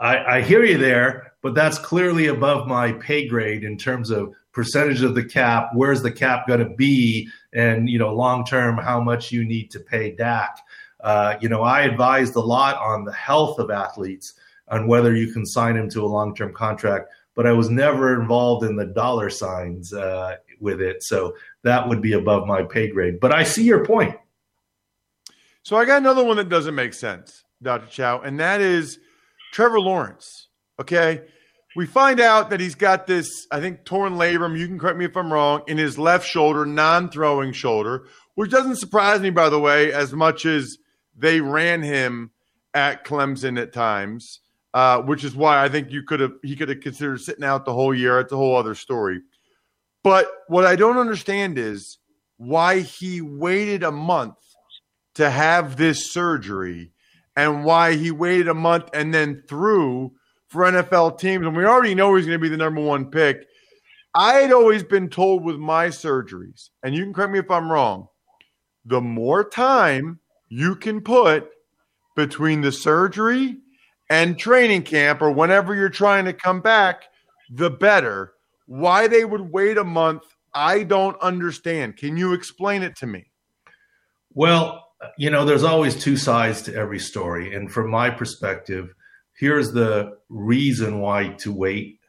I, 0.00 0.38
I 0.38 0.40
hear 0.42 0.64
you 0.64 0.78
there, 0.78 1.34
but 1.42 1.54
that's 1.54 1.78
clearly 1.78 2.26
above 2.26 2.66
my 2.66 2.90
pay 2.94 3.28
grade 3.28 3.62
in 3.62 3.78
terms 3.78 4.10
of 4.10 4.34
percentage 4.50 5.02
of 5.02 5.14
the 5.14 5.24
cap. 5.24 5.70
Where's 5.74 6.02
the 6.02 6.10
cap 6.10 6.48
going 6.48 6.58
to 6.58 6.74
be? 6.74 7.28
And, 7.52 7.88
you 7.88 8.00
know, 8.00 8.12
long 8.12 8.44
term, 8.44 8.78
how 8.78 9.00
much 9.00 9.30
you 9.30 9.44
need 9.44 9.70
to 9.70 9.78
pay 9.78 10.10
Dak. 10.10 10.58
Uh, 10.98 11.36
you 11.40 11.48
know, 11.48 11.62
I 11.62 11.82
advised 11.82 12.34
a 12.34 12.40
lot 12.40 12.78
on 12.78 13.04
the 13.04 13.12
health 13.12 13.60
of 13.60 13.70
athletes 13.70 14.34
on 14.70 14.86
whether 14.86 15.14
you 15.14 15.32
can 15.32 15.46
sign 15.46 15.76
him 15.76 15.88
to 15.90 16.04
a 16.04 16.06
long 16.06 16.34
term 16.34 16.52
contract, 16.52 17.10
but 17.34 17.46
I 17.46 17.52
was 17.52 17.70
never 17.70 18.20
involved 18.20 18.64
in 18.64 18.76
the 18.76 18.86
dollar 18.86 19.30
signs 19.30 19.92
uh, 19.92 20.36
with 20.60 20.80
it. 20.80 21.02
So 21.02 21.36
that 21.62 21.88
would 21.88 22.02
be 22.02 22.14
above 22.14 22.46
my 22.46 22.62
pay 22.62 22.88
grade. 22.88 23.20
But 23.20 23.32
I 23.32 23.44
see 23.44 23.64
your 23.64 23.84
point. 23.84 24.16
So 25.62 25.76
I 25.76 25.84
got 25.84 25.98
another 25.98 26.24
one 26.24 26.36
that 26.38 26.48
doesn't 26.48 26.74
make 26.74 26.94
sense, 26.94 27.44
Dr. 27.62 27.86
Chao, 27.90 28.20
and 28.20 28.40
that 28.40 28.60
is 28.60 28.98
Trevor 29.52 29.80
Lawrence. 29.80 30.48
Okay. 30.80 31.22
We 31.76 31.86
find 31.86 32.18
out 32.18 32.50
that 32.50 32.60
he's 32.60 32.74
got 32.74 33.06
this, 33.06 33.46
I 33.52 33.60
think, 33.60 33.84
torn 33.84 34.14
labrum. 34.14 34.58
You 34.58 34.66
can 34.66 34.78
correct 34.78 34.98
me 34.98 35.04
if 35.04 35.16
I'm 35.16 35.32
wrong, 35.32 35.62
in 35.68 35.76
his 35.76 35.98
left 35.98 36.26
shoulder, 36.26 36.64
non 36.64 37.10
throwing 37.10 37.52
shoulder, 37.52 38.06
which 38.34 38.50
doesn't 38.50 38.76
surprise 38.76 39.20
me, 39.20 39.30
by 39.30 39.48
the 39.48 39.60
way, 39.60 39.92
as 39.92 40.12
much 40.12 40.46
as 40.46 40.78
they 41.16 41.40
ran 41.40 41.82
him 41.82 42.30
at 42.74 43.04
Clemson 43.04 43.60
at 43.60 43.72
times, 43.72 44.40
uh, 44.74 45.00
which 45.02 45.24
is 45.24 45.34
why 45.34 45.62
I 45.62 45.68
think 45.68 45.90
you 45.90 46.02
could 46.02 46.20
have 46.20 46.32
he 46.42 46.56
could 46.56 46.68
have 46.68 46.80
considered 46.80 47.20
sitting 47.20 47.44
out 47.44 47.64
the 47.64 47.72
whole 47.72 47.94
year. 47.94 48.20
It's 48.20 48.32
a 48.32 48.36
whole 48.36 48.56
other 48.56 48.74
story. 48.74 49.20
But 50.02 50.30
what 50.48 50.64
I 50.64 50.76
don't 50.76 50.98
understand 50.98 51.58
is 51.58 51.98
why 52.36 52.80
he 52.80 53.20
waited 53.20 53.82
a 53.82 53.90
month 53.90 54.36
to 55.16 55.28
have 55.28 55.76
this 55.76 56.12
surgery 56.12 56.92
and 57.36 57.64
why 57.64 57.94
he 57.94 58.10
waited 58.10 58.48
a 58.48 58.54
month 58.54 58.88
and 58.94 59.12
then 59.12 59.42
threw 59.48 60.12
for 60.48 60.62
NFL 60.62 61.18
teams. 61.18 61.46
And 61.46 61.56
we 61.56 61.64
already 61.64 61.94
know 61.94 62.14
he's 62.14 62.26
going 62.26 62.38
to 62.38 62.42
be 62.42 62.48
the 62.48 62.56
number 62.56 62.80
one 62.80 63.10
pick. 63.10 63.46
I 64.14 64.34
had 64.34 64.52
always 64.52 64.82
been 64.82 65.08
told 65.08 65.44
with 65.44 65.56
my 65.56 65.88
surgeries, 65.88 66.70
and 66.82 66.94
you 66.94 67.04
can 67.04 67.12
correct 67.12 67.32
me 67.32 67.38
if 67.38 67.50
I'm 67.50 67.70
wrong, 67.70 68.08
the 68.84 69.00
more 69.00 69.48
time 69.48 70.20
you 70.48 70.76
can 70.76 71.00
put 71.00 71.50
between 72.16 72.62
the 72.62 72.72
surgery 72.72 73.58
and 74.10 74.38
training 74.38 74.82
camp 74.82 75.22
or 75.22 75.30
whenever 75.30 75.74
you're 75.74 75.88
trying 75.88 76.24
to 76.24 76.32
come 76.32 76.60
back, 76.60 77.04
the 77.50 77.70
better. 77.70 78.32
Why 78.66 79.08
they 79.08 79.24
would 79.24 79.52
wait 79.52 79.78
a 79.78 79.84
month, 79.84 80.22
I 80.54 80.82
don't 80.82 81.18
understand. 81.20 81.96
Can 81.96 82.16
you 82.16 82.32
explain 82.32 82.82
it 82.82 82.96
to 82.96 83.06
me? 83.06 83.30
Well, 84.34 84.84
you 85.16 85.30
know, 85.30 85.44
there's 85.44 85.64
always 85.64 85.94
two 85.94 86.16
sides 86.16 86.62
to 86.62 86.74
every 86.74 86.98
story. 86.98 87.54
And 87.54 87.70
from 87.70 87.90
my 87.90 88.10
perspective, 88.10 88.94
here's 89.38 89.72
the 89.72 90.18
reason 90.28 91.00
why 91.00 91.28
to 91.38 91.52
wait, 91.52 92.00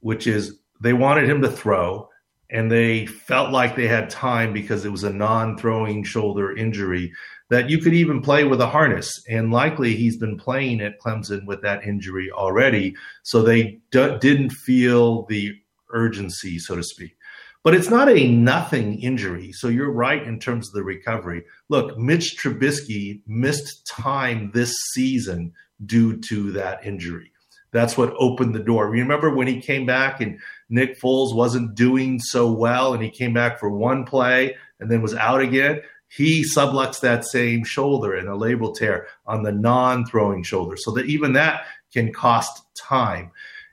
which 0.00 0.26
is 0.26 0.58
they 0.80 0.92
wanted 0.92 1.28
him 1.28 1.40
to 1.42 1.50
throw 1.50 2.08
and 2.50 2.70
they 2.70 3.06
felt 3.06 3.50
like 3.50 3.74
they 3.74 3.88
had 3.88 4.10
time 4.10 4.52
because 4.52 4.84
it 4.84 4.92
was 4.92 5.04
a 5.04 5.12
non 5.12 5.56
throwing 5.56 6.04
shoulder 6.04 6.56
injury 6.56 7.12
that 7.50 7.68
you 7.68 7.78
could 7.78 7.94
even 7.94 8.22
play 8.22 8.44
with 8.44 8.60
a 8.60 8.66
harness. 8.66 9.22
And 9.28 9.52
likely 9.52 9.94
he's 9.94 10.16
been 10.16 10.36
playing 10.36 10.80
at 10.80 11.00
Clemson 11.00 11.46
with 11.46 11.62
that 11.62 11.84
injury 11.84 12.30
already. 12.30 12.94
So 13.22 13.42
they 13.42 13.80
d- 13.90 14.16
didn't 14.20 14.50
feel 14.50 15.24
the 15.26 15.52
urgency, 15.92 16.58
so 16.58 16.76
to 16.76 16.82
speak. 16.82 17.16
But 17.62 17.74
it's 17.74 17.88
not 17.88 18.10
a 18.10 18.28
nothing 18.28 19.00
injury. 19.00 19.52
So 19.52 19.68
you're 19.68 19.90
right 19.90 20.22
in 20.22 20.38
terms 20.38 20.68
of 20.68 20.74
the 20.74 20.82
recovery. 20.82 21.44
Look, 21.70 21.96
Mitch 21.96 22.36
Trubisky 22.36 23.22
missed 23.26 23.86
time 23.86 24.50
this 24.52 24.74
season 24.92 25.52
due 25.86 26.20
to 26.28 26.52
that 26.52 26.84
injury. 26.84 27.30
That's 27.72 27.96
what 27.96 28.14
opened 28.18 28.54
the 28.54 28.60
door. 28.60 28.88
Remember 28.88 29.34
when 29.34 29.48
he 29.48 29.60
came 29.60 29.84
back 29.86 30.20
and 30.20 30.38
Nick 30.68 31.00
Foles 31.00 31.34
wasn't 31.34 31.74
doing 31.74 32.20
so 32.20 32.52
well 32.52 32.94
and 32.94 33.02
he 33.02 33.10
came 33.10 33.32
back 33.32 33.58
for 33.58 33.68
one 33.68 34.04
play 34.04 34.56
and 34.78 34.90
then 34.90 35.02
was 35.02 35.14
out 35.14 35.40
again? 35.40 35.80
He 36.14 36.44
subluxed 36.44 37.00
that 37.00 37.24
same 37.24 37.64
shoulder 37.64 38.14
and 38.14 38.28
a 38.28 38.32
labral 38.32 38.74
tear 38.74 39.08
on 39.26 39.42
the 39.42 39.52
non 39.52 40.06
throwing 40.06 40.42
shoulder. 40.42 40.76
So 40.76 40.92
that 40.92 41.06
even 41.06 41.32
that 41.32 41.66
can 41.92 42.12
cost 42.12 42.62
time. 42.74 43.30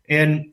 And 0.09 0.51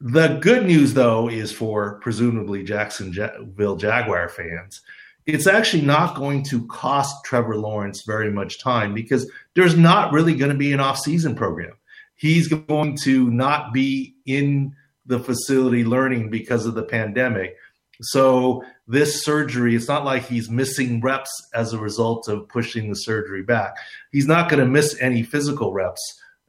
the 0.00 0.38
good 0.40 0.66
news, 0.66 0.94
though, 0.94 1.28
is 1.28 1.52
for 1.52 1.98
presumably 2.00 2.64
Jacksonville 2.64 3.76
Jaguar 3.76 4.28
fans 4.28 4.82
it's 5.26 5.46
actually 5.46 5.82
not 5.82 6.16
going 6.16 6.42
to 6.44 6.66
cost 6.66 7.24
Trevor 7.24 7.56
Lawrence 7.56 8.02
very 8.02 8.30
much 8.30 8.60
time 8.60 8.92
because 8.92 9.30
there's 9.54 9.76
not 9.76 10.12
really 10.12 10.34
going 10.34 10.50
to 10.50 10.58
be 10.58 10.72
an 10.72 10.80
off-season 10.80 11.34
program. 11.34 11.72
He's 12.14 12.48
going 12.48 12.96
to 13.04 13.30
not 13.30 13.72
be 13.72 14.14
in 14.26 14.74
the 15.06 15.18
facility 15.18 15.84
learning 15.84 16.30
because 16.30 16.66
of 16.66 16.74
the 16.74 16.82
pandemic. 16.82 17.56
So 18.02 18.64
this 18.86 19.24
surgery, 19.24 19.74
it's 19.74 19.88
not 19.88 20.04
like 20.04 20.26
he's 20.26 20.50
missing 20.50 21.00
reps 21.00 21.30
as 21.54 21.72
a 21.72 21.78
result 21.78 22.28
of 22.28 22.48
pushing 22.48 22.88
the 22.88 22.96
surgery 22.96 23.42
back. 23.42 23.76
He's 24.12 24.26
not 24.26 24.50
going 24.50 24.60
to 24.60 24.66
miss 24.70 24.96
any 25.00 25.22
physical 25.22 25.72
reps. 25.72 26.00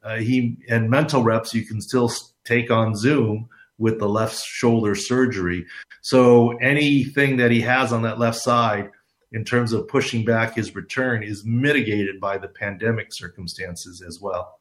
Uh, 0.04 0.16
he 0.16 0.56
and 0.68 0.90
mental 0.90 1.22
reps 1.22 1.54
you 1.54 1.64
can 1.66 1.80
still 1.80 2.12
take 2.44 2.70
on 2.70 2.94
Zoom 2.94 3.48
with 3.78 3.98
the 3.98 4.08
left 4.08 4.40
shoulder 4.44 4.94
surgery. 4.94 5.66
So 6.02 6.52
anything 6.58 7.38
that 7.38 7.50
he 7.50 7.60
has 7.62 7.92
on 7.92 8.02
that 8.02 8.18
left 8.18 8.38
side 8.38 8.90
in 9.32 9.44
terms 9.44 9.72
of 9.72 9.88
pushing 9.88 10.24
back 10.24 10.54
his 10.54 10.74
return 10.74 11.22
is 11.22 11.44
mitigated 11.44 12.20
by 12.20 12.38
the 12.38 12.48
pandemic 12.48 13.08
circumstances 13.10 14.02
as 14.06 14.20
well. 14.20 14.60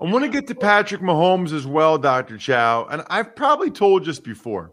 I 0.00 0.04
want 0.10 0.24
to 0.24 0.30
get 0.30 0.46
to 0.46 0.54
Patrick 0.54 1.00
Mahomes 1.00 1.52
as 1.52 1.66
well, 1.66 1.98
Dr. 1.98 2.38
Chao. 2.38 2.86
And 2.86 3.02
I've 3.10 3.34
probably 3.34 3.70
told 3.70 4.04
just 4.04 4.22
before. 4.22 4.72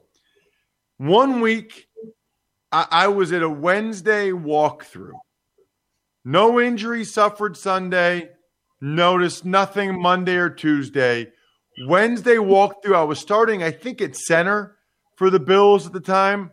One 0.98 1.42
week, 1.42 1.88
I, 2.72 2.88
I 2.90 3.08
was 3.08 3.34
at 3.34 3.44
a 3.44 3.50
Wednesday 3.50 4.32
walkthrough. 4.32 5.12
No 6.24 6.60
injury 6.60 7.04
suffered 7.04 7.58
Sunday. 7.58 8.30
Noticed 8.82 9.46
nothing 9.46 10.00
Monday 10.02 10.36
or 10.36 10.50
Tuesday. 10.50 11.32
Wednesday 11.88 12.36
walkthrough, 12.36 12.96
I 12.96 13.04
was 13.04 13.20
starting, 13.20 13.64
I 13.64 13.72
think, 13.72 14.02
at 14.02 14.16
center 14.16 14.78
for 15.16 15.30
the 15.30 15.40
Bills 15.40 15.88
at 15.88 15.94
the 15.94 16.00
time. 16.00 16.52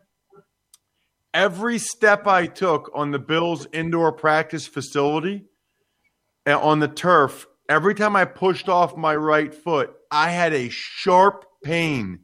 Every 1.34 1.78
step 1.78 2.26
I 2.26 2.46
took 2.46 2.90
on 2.94 3.10
the 3.10 3.18
Bills 3.18 3.66
indoor 3.72 4.12
practice 4.12 4.66
facility 4.66 5.44
and 6.44 6.56
on 6.56 6.80
the 6.80 6.88
turf, 6.88 7.46
every 7.68 7.94
time 7.94 8.16
I 8.16 8.24
pushed 8.24 8.68
off 8.68 8.96
my 8.96 9.14
right 9.14 9.54
foot, 9.54 9.94
I 10.10 10.30
had 10.30 10.52
a 10.52 10.68
sharp 10.68 11.44
pain. 11.62 12.20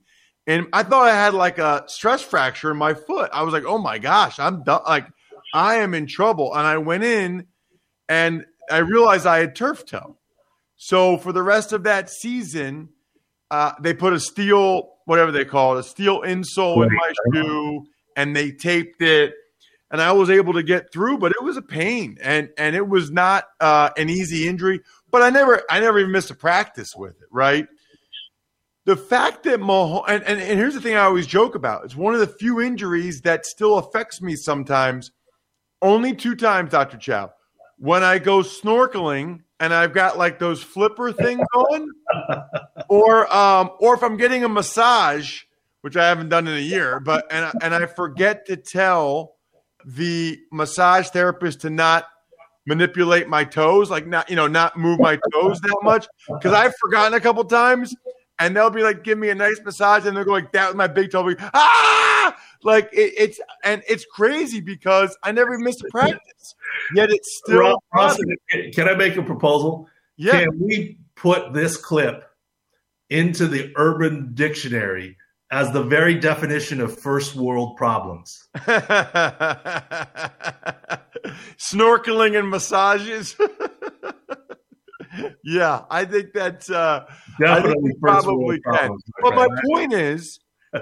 And 0.49 0.67
I 0.73 0.83
thought 0.83 1.07
I 1.07 1.15
had 1.15 1.35
like 1.35 1.59
a 1.59 1.85
stress 1.89 2.23
fracture 2.23 2.71
in 2.71 2.79
my 2.79 2.95
foot. 2.95 3.31
I 3.35 3.43
was 3.43 3.53
like, 3.53 3.65
oh 3.67 3.77
my 3.77 3.99
gosh, 3.99 4.39
I'm 4.39 4.65
done. 4.65 4.81
Like, 4.87 5.07
I 5.53 5.77
am 5.77 5.93
in 5.93 6.07
trouble. 6.07 6.55
And 6.55 6.67
I 6.67 6.79
went 6.79 7.05
in 7.05 7.47
and 8.09 8.47
I 8.71 8.79
realized 8.79 9.27
I 9.27 9.41
had 9.41 9.55
turf 9.55 9.85
toe. 9.85 10.17
So 10.77 11.19
for 11.19 11.33
the 11.33 11.43
rest 11.43 11.75
of 11.75 11.85
that 11.85 12.09
season, 12.09 12.89
uh, 13.51 13.73
they 13.83 13.93
put 13.93 14.15
a 14.15 14.21
steel, 14.21 14.95
whatever 15.05 15.33
they 15.33 15.45
call 15.45 15.77
it, 15.77 15.81
a 15.81 15.83
steel 15.83 16.23
insole 16.23 16.83
in 16.83 16.95
my 16.95 17.13
shoe, 17.35 17.85
and 18.17 18.35
they 18.35 18.51
taped 18.51 19.03
it. 19.03 19.35
And 19.91 20.01
I 20.01 20.13
was 20.13 20.31
able 20.31 20.53
to 20.55 20.63
get 20.63 20.93
through, 20.93 21.19
but 21.19 21.33
it 21.33 21.43
was 21.43 21.57
a 21.57 21.63
pain, 21.63 22.19
and 22.23 22.51
and 22.59 22.77
it 22.77 22.87
was 22.87 23.11
not 23.11 23.45
uh, 23.59 23.89
an 23.97 24.11
easy 24.11 24.47
injury. 24.47 24.81
But 25.11 25.23
I 25.23 25.31
never, 25.31 25.63
I 25.71 25.81
never 25.81 25.99
even 25.99 26.13
missed 26.13 26.31
a 26.31 26.35
practice 26.35 26.91
with 26.95 27.13
it. 27.13 27.29
Right. 27.31 27.67
The 28.89 28.97
fact 28.97 29.43
that 29.43 29.61
Mahomes, 29.61 30.05
and, 30.09 30.25
and, 30.25 30.41
and 30.41 30.59
here's 30.59 30.73
the 30.73 30.81
thing 30.81 30.95
I 30.95 31.01
always 31.01 31.27
joke 31.27 31.55
about: 31.55 31.85
it's 31.85 31.95
one 31.95 32.15
of 32.15 32.21
the 32.21 32.27
few 32.27 32.59
injuries 32.63 33.21
that 33.21 33.45
still 33.45 33.77
affects 33.77 34.23
me 34.23 34.35
sometimes. 34.35 35.11
Only 35.83 36.15
two 36.15 36.35
times, 36.35 36.71
Doctor 36.71 36.97
Chao, 36.97 37.33
when 37.77 38.03
I 38.03 38.19
go 38.19 38.39
snorkeling 38.39 39.43
and 39.61 39.75
I've 39.75 39.93
got 39.93 40.17
like 40.17 40.39
those 40.39 40.63
flipper 40.63 41.13
things 41.13 41.47
on, 41.55 41.91
or 42.89 43.31
um, 43.31 43.73
or 43.79 43.93
if 43.93 44.03
I'm 44.03 44.17
getting 44.17 44.43
a 44.43 44.49
massage, 44.49 45.43
which 45.83 45.99
I 45.99 46.09
haven't 46.09 46.31
done 46.31 46.49
in 46.49 46.57
a 46.57 46.59
year, 46.59 46.99
but 46.99 47.31
and 47.31 47.53
and 47.61 47.75
I 47.75 47.85
forget 47.85 48.47
to 48.47 48.57
tell 48.57 49.35
the 49.85 50.39
massage 50.51 51.09
therapist 51.09 51.61
to 51.61 51.69
not 51.69 52.07
manipulate 52.67 53.29
my 53.29 53.45
toes, 53.45 53.91
like 53.91 54.07
not 54.07 54.31
you 54.31 54.37
know 54.37 54.47
not 54.47 54.79
move 54.79 54.99
my 54.99 55.19
toes 55.31 55.61
that 55.61 55.79
much 55.83 56.07
because 56.27 56.55
I've 56.55 56.75
forgotten 56.81 57.13
a 57.13 57.21
couple 57.21 57.45
times, 57.45 57.95
and 58.39 58.57
they'll 58.57 58.71
be 58.71 58.83
like, 58.83 59.05
give 59.05 59.19
me 59.19 59.31
a 59.31 59.35
nice 59.35 59.61
massage, 59.65 60.07
and 60.07 60.17
they'll 60.17 60.25
go 60.25 60.33
like 60.33 60.53
that 60.53 60.69
with 60.69 60.77
my 60.77 60.87
big 60.87 61.11
toe, 61.11 61.23
like, 61.23 61.39
ah, 61.55 62.37
like 62.63 62.89
it, 62.93 63.15
it's 63.17 63.41
and 63.65 63.83
it's 63.89 64.05
crazy 64.05 64.61
because 64.61 65.17
I 65.23 65.33
never 65.33 65.59
missed 65.59 65.83
a 65.83 65.89
practice, 65.91 66.55
yet 66.95 67.11
it's 67.11 67.41
still. 67.45 67.83
Ross, 67.95 68.19
can 68.73 68.89
I 68.89 68.95
make 68.95 69.17
a 69.17 69.23
proposal? 69.23 69.89
Yeah. 70.17 70.41
Can 70.41 70.59
we 70.61 70.99
put 71.15 71.53
this 71.53 71.77
clip 71.77 72.25
into 73.11 73.47
the 73.47 73.73
Urban 73.77 74.33
Dictionary 74.35 75.17
as 75.51 75.73
the 75.73 75.83
very 75.83 76.15
definition 76.15 76.81
of 76.81 76.99
first 76.99 77.37
world 77.37 77.77
problems? 77.77 78.49
Snorkeling 81.59 82.39
and 82.39 82.51
massages. 82.51 83.37
yeah, 85.45 85.85
I 85.91 86.05
think 86.05 86.33
that's 86.33 86.71
uh, 86.71 87.05
Definitely 87.39 87.91
think 87.91 88.01
probably 88.01 88.61
can. 88.61 88.97
But 89.23 89.35
my 89.35 89.49
point 89.67 89.93
is, 89.93 90.41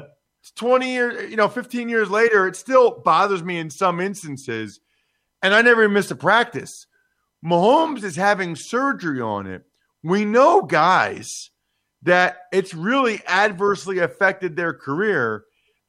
20 0.57 0.93
years, 0.93 1.31
you 1.31 1.37
know, 1.37 1.49
15 1.49 1.89
years 1.89 2.11
later, 2.11 2.47
it 2.47 2.57
still 2.57 3.03
bothers 3.05 3.43
me 3.43 3.59
in 3.59 3.71
some 3.71 4.01
instances, 4.01 4.81
and 5.43 5.55
I 5.55 5.63
never 5.63 5.89
missed 5.89 6.11
a 6.11 6.17
practice. 6.17 6.87
Mahomes 7.45 8.03
is 8.03 8.17
having 8.17 8.57
surgery 8.57 9.21
on 9.21 9.47
it. 9.47 9.65
We 10.03 10.25
know 10.25 10.63
guys 10.63 11.51
that 12.03 12.43
it's 12.53 12.73
really 12.73 13.21
adversely 13.27 13.99
affected 13.99 14.57
their 14.57 14.73
career. 14.73 15.45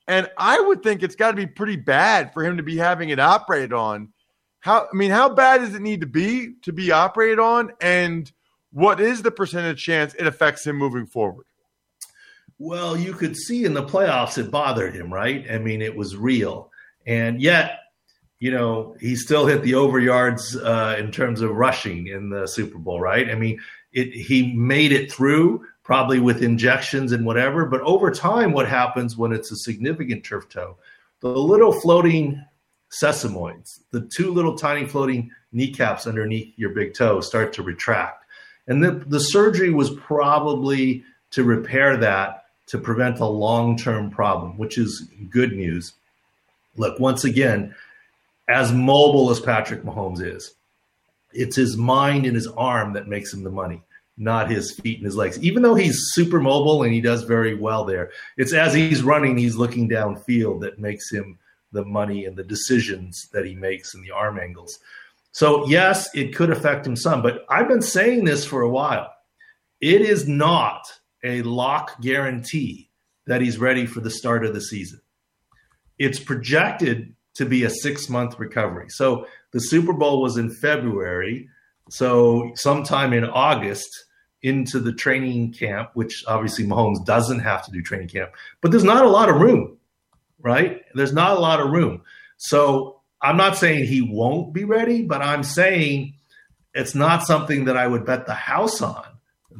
And 0.08 0.30
I 0.38 0.60
would 0.60 0.82
think 0.82 1.04
it's 1.04 1.16
got 1.16 1.32
to 1.32 1.38
be 1.38 1.46
pretty 1.46 1.75
bad 1.75 2.34
for 2.34 2.44
him 2.44 2.58
to 2.58 2.63
be 2.63 2.77
having 2.77 3.10
it 3.10 3.20
operated 3.20 3.74
on. 3.74 4.13
how 4.60 4.88
I 4.92 4.96
mean, 4.96 5.12
how 5.12 5.30
bad 5.30 5.60
does 5.60 5.75
it 5.75 5.82
need 5.82 6.01
to 6.01 6.08
be 6.08 6.54
to 6.63 6.74
be 6.74 6.92
operated 6.92 7.39
on, 7.39 7.72
and 7.82 8.32
what 8.71 9.00
is 9.00 9.21
the 9.21 9.31
percentage 9.31 9.83
chance 9.83 10.13
it 10.15 10.27
affects 10.27 10.65
him 10.65 10.75
moving 10.75 11.05
forward? 11.05 11.45
Well, 12.59 12.97
you 12.97 13.13
could 13.13 13.36
see 13.36 13.65
in 13.65 13.74
the 13.74 13.83
playoffs 13.83 14.38
it 14.38 14.50
bothered 14.50 14.95
him, 14.95 15.13
right? 15.13 15.45
I 15.51 15.59
mean, 15.59 15.81
it 15.81 15.95
was 15.95 16.17
real, 16.17 16.71
and 17.05 17.41
yet, 17.41 17.79
you 18.39 18.51
know, 18.51 18.95
he 19.00 19.15
still 19.15 19.45
hit 19.47 19.63
the 19.63 19.75
over 19.75 20.00
yards 20.00 20.55
uh, 20.55 20.95
in 21.00 21.12
terms 21.12 21.41
of 21.41 21.51
rushing 21.51 22.07
in 22.07 22.29
the 22.29 22.47
Super 22.47 22.77
Bowl, 22.77 23.00
right? 23.00 23.29
I 23.29 23.36
mean, 23.36 23.59
it, 23.93 24.13
he 24.13 24.53
made 24.53 24.91
it 24.91 25.12
through 25.12 25.65
probably 25.83 26.19
with 26.19 26.43
injections 26.43 27.13
and 27.13 27.25
whatever. 27.25 27.65
But 27.65 27.81
over 27.81 28.12
time, 28.12 28.51
what 28.51 28.67
happens 28.67 29.17
when 29.17 29.31
it's 29.31 29.51
a 29.51 29.55
significant 29.55 30.24
turf 30.24 30.50
toe? 30.50 30.77
The 31.21 31.29
little 31.29 31.71
floating 31.71 32.43
sesamoids, 32.91 33.79
the 33.91 34.01
two 34.01 34.31
little 34.33 34.57
tiny 34.57 34.86
floating 34.86 35.31
kneecaps 35.51 36.05
underneath 36.05 36.53
your 36.57 36.71
big 36.71 36.93
toe, 36.93 37.21
start 37.21 37.53
to 37.53 37.63
retract. 37.63 38.25
And 38.67 38.83
the, 38.83 38.91
the 38.91 39.19
surgery 39.19 39.71
was 39.71 39.91
probably 39.91 41.03
to 41.31 41.43
repair 41.43 41.97
that 41.97 42.45
to 42.67 42.77
prevent 42.77 43.19
a 43.19 43.25
long 43.25 43.77
term 43.77 44.09
problem, 44.09 44.57
which 44.57 44.77
is 44.77 45.07
good 45.29 45.53
news. 45.53 45.93
Look, 46.75 47.00
once 47.00 47.24
again, 47.24 47.74
as 48.50 48.71
mobile 48.71 49.29
as 49.29 49.39
Patrick 49.39 49.83
Mahomes 49.83 50.21
is, 50.21 50.53
it's 51.33 51.55
his 51.55 51.77
mind 51.77 52.25
and 52.25 52.36
his 52.36 52.47
arm 52.47 52.93
that 52.93 53.07
makes 53.07 53.33
him 53.33 53.43
the 53.43 53.50
money 53.50 53.81
not 54.17 54.50
his 54.50 54.71
feet 54.71 54.97
and 54.97 55.05
his 55.05 55.15
legs. 55.15 55.39
Even 55.43 55.62
though 55.62 55.75
he's 55.75 56.09
super 56.12 56.39
mobile 56.39 56.83
and 56.83 56.91
he 56.91 57.01
does 57.01 57.24
very 57.24 57.53
well 57.53 57.86
there, 57.86 58.09
it's 58.36 58.53
as 58.53 58.74
he's 58.74 59.03
running, 59.03 59.38
he's 59.38 59.55
looking 59.55 59.88
downfield 59.88 60.62
that 60.62 60.79
makes 60.79 61.12
him 61.12 61.38
the 61.71 61.86
money 61.86 62.25
and 62.25 62.36
the 62.36 62.43
decisions 62.43 63.27
that 63.31 63.45
he 63.45 63.53
makes 63.53 63.93
and 63.93 64.03
the 64.03 64.12
arm 64.12 64.39
angles. 64.39 64.79
So, 65.31 65.67
yes, 65.67 66.10
it 66.15 66.36
could 66.36 66.50
affect 66.50 66.88
him 66.88 66.96
some, 66.96 67.22
but 67.22 67.46
I've 67.50 67.67
been 67.67 67.81
saying 67.81 68.25
this 68.25 68.46
for 68.46 68.62
a 68.62 68.69
while. 68.69 69.12
It 69.81 70.01
is 70.01 70.27
not 70.27 70.81
a 71.24 71.41
lock 71.43 72.01
guarantee 72.01 72.89
that 73.27 73.41
he's 73.41 73.60
ready 73.60 73.86
for 73.86 74.00
the 74.00 74.10
start 74.10 74.46
of 74.46 74.53
the 74.53 74.62
season. 74.62 75.00
It's 76.00 76.19
projected 76.19 77.13
to 77.36 77.46
be 77.46 77.63
a 77.63 77.69
six 77.69 78.10
month 78.10 78.39
recovery. 78.39 78.89
So, 78.89 79.27
the 79.51 79.60
Super 79.60 79.93
Bowl 79.93 80.22
was 80.22 80.38
in 80.38 80.50
February. 80.50 81.50
So, 81.89 82.51
sometime 82.55 83.13
in 83.13 83.25
August, 83.25 84.05
into 84.43 84.79
the 84.79 84.93
training 84.93 85.51
camp, 85.53 85.89
which 85.93 86.24
obviously 86.27 86.65
Mahomes 86.65 87.03
doesn't 87.05 87.39
have 87.39 87.65
to 87.65 87.72
do 87.72 87.81
training 87.81 88.07
camp, 88.07 88.31
but 88.62 88.72
there's 88.72 88.84
not 88.84 89.05
a 89.05 89.10
lot 89.10 89.29
of 89.29 89.41
room, 89.41 89.77
right? 90.39 90.81
There's 90.93 91.13
not 91.13 91.38
a 91.38 91.39
lot 91.39 91.60
of 91.60 91.72
room. 91.72 92.01
So 92.38 92.97
I'm 93.21 93.38
not 93.38 93.57
saying 93.57 93.86
he 93.86 94.01
won't 94.01 94.53
be 94.53 94.63
ready, 94.63 95.01
but 95.03 95.21
I'm 95.21 95.43
saying 95.43 96.13
it's 96.74 96.95
not 96.95 97.25
something 97.25 97.65
that 97.65 97.77
I 97.77 97.88
would 97.88 98.05
bet 98.05 98.25
the 98.25 98.33
house 98.33 98.81
on 98.81 99.05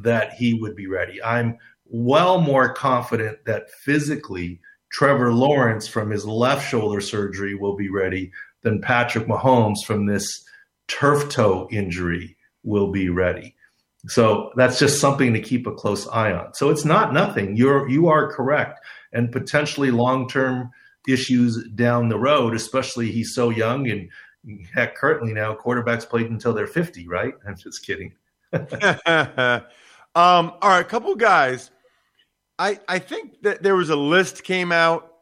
that 0.02 0.34
he 0.34 0.54
would 0.54 0.76
be 0.76 0.86
ready. 0.86 1.22
I'm 1.22 1.58
well 1.86 2.40
more 2.40 2.72
confident 2.72 3.44
that 3.46 3.70
physically 3.70 4.60
Trevor 4.90 5.32
Lawrence 5.32 5.88
from 5.88 6.10
his 6.10 6.24
left 6.24 6.68
shoulder 6.68 7.00
surgery 7.00 7.54
will 7.54 7.76
be 7.76 7.90
ready 7.90 8.30
than 8.62 8.80
Patrick 8.80 9.26
Mahomes 9.26 9.84
from 9.84 10.06
this 10.06 10.44
turf 10.86 11.28
toe 11.28 11.68
injury 11.70 12.36
will 12.62 12.90
be 12.90 13.08
ready. 13.08 13.54
So 14.06 14.52
that's 14.56 14.78
just 14.78 15.00
something 15.00 15.32
to 15.34 15.40
keep 15.40 15.66
a 15.66 15.74
close 15.74 16.06
eye 16.08 16.32
on. 16.32 16.54
So 16.54 16.70
it's 16.70 16.84
not 16.84 17.12
nothing. 17.12 17.56
You're 17.56 17.88
you 17.88 18.08
are 18.08 18.32
correct, 18.32 18.80
and 19.12 19.32
potentially 19.32 19.90
long 19.90 20.28
term 20.28 20.70
issues 21.06 21.68
down 21.74 22.08
the 22.08 22.18
road. 22.18 22.54
Especially 22.54 23.10
he's 23.10 23.34
so 23.34 23.50
young, 23.50 23.88
and 23.90 24.08
heck, 24.72 24.96
currently 24.96 25.32
now 25.32 25.54
quarterbacks 25.54 26.08
played 26.08 26.30
until 26.30 26.52
they're 26.52 26.66
fifty. 26.66 27.06
Right? 27.06 27.34
I'm 27.46 27.56
just 27.56 27.84
kidding. 27.84 28.14
um, 28.52 29.62
all 30.14 30.58
right, 30.64 30.80
a 30.80 30.84
couple 30.84 31.14
guys. 31.14 31.70
I 32.58 32.80
I 32.88 32.98
think 32.98 33.42
that 33.42 33.62
there 33.62 33.76
was 33.76 33.90
a 33.90 33.96
list 33.96 34.44
came 34.44 34.72
out 34.72 35.12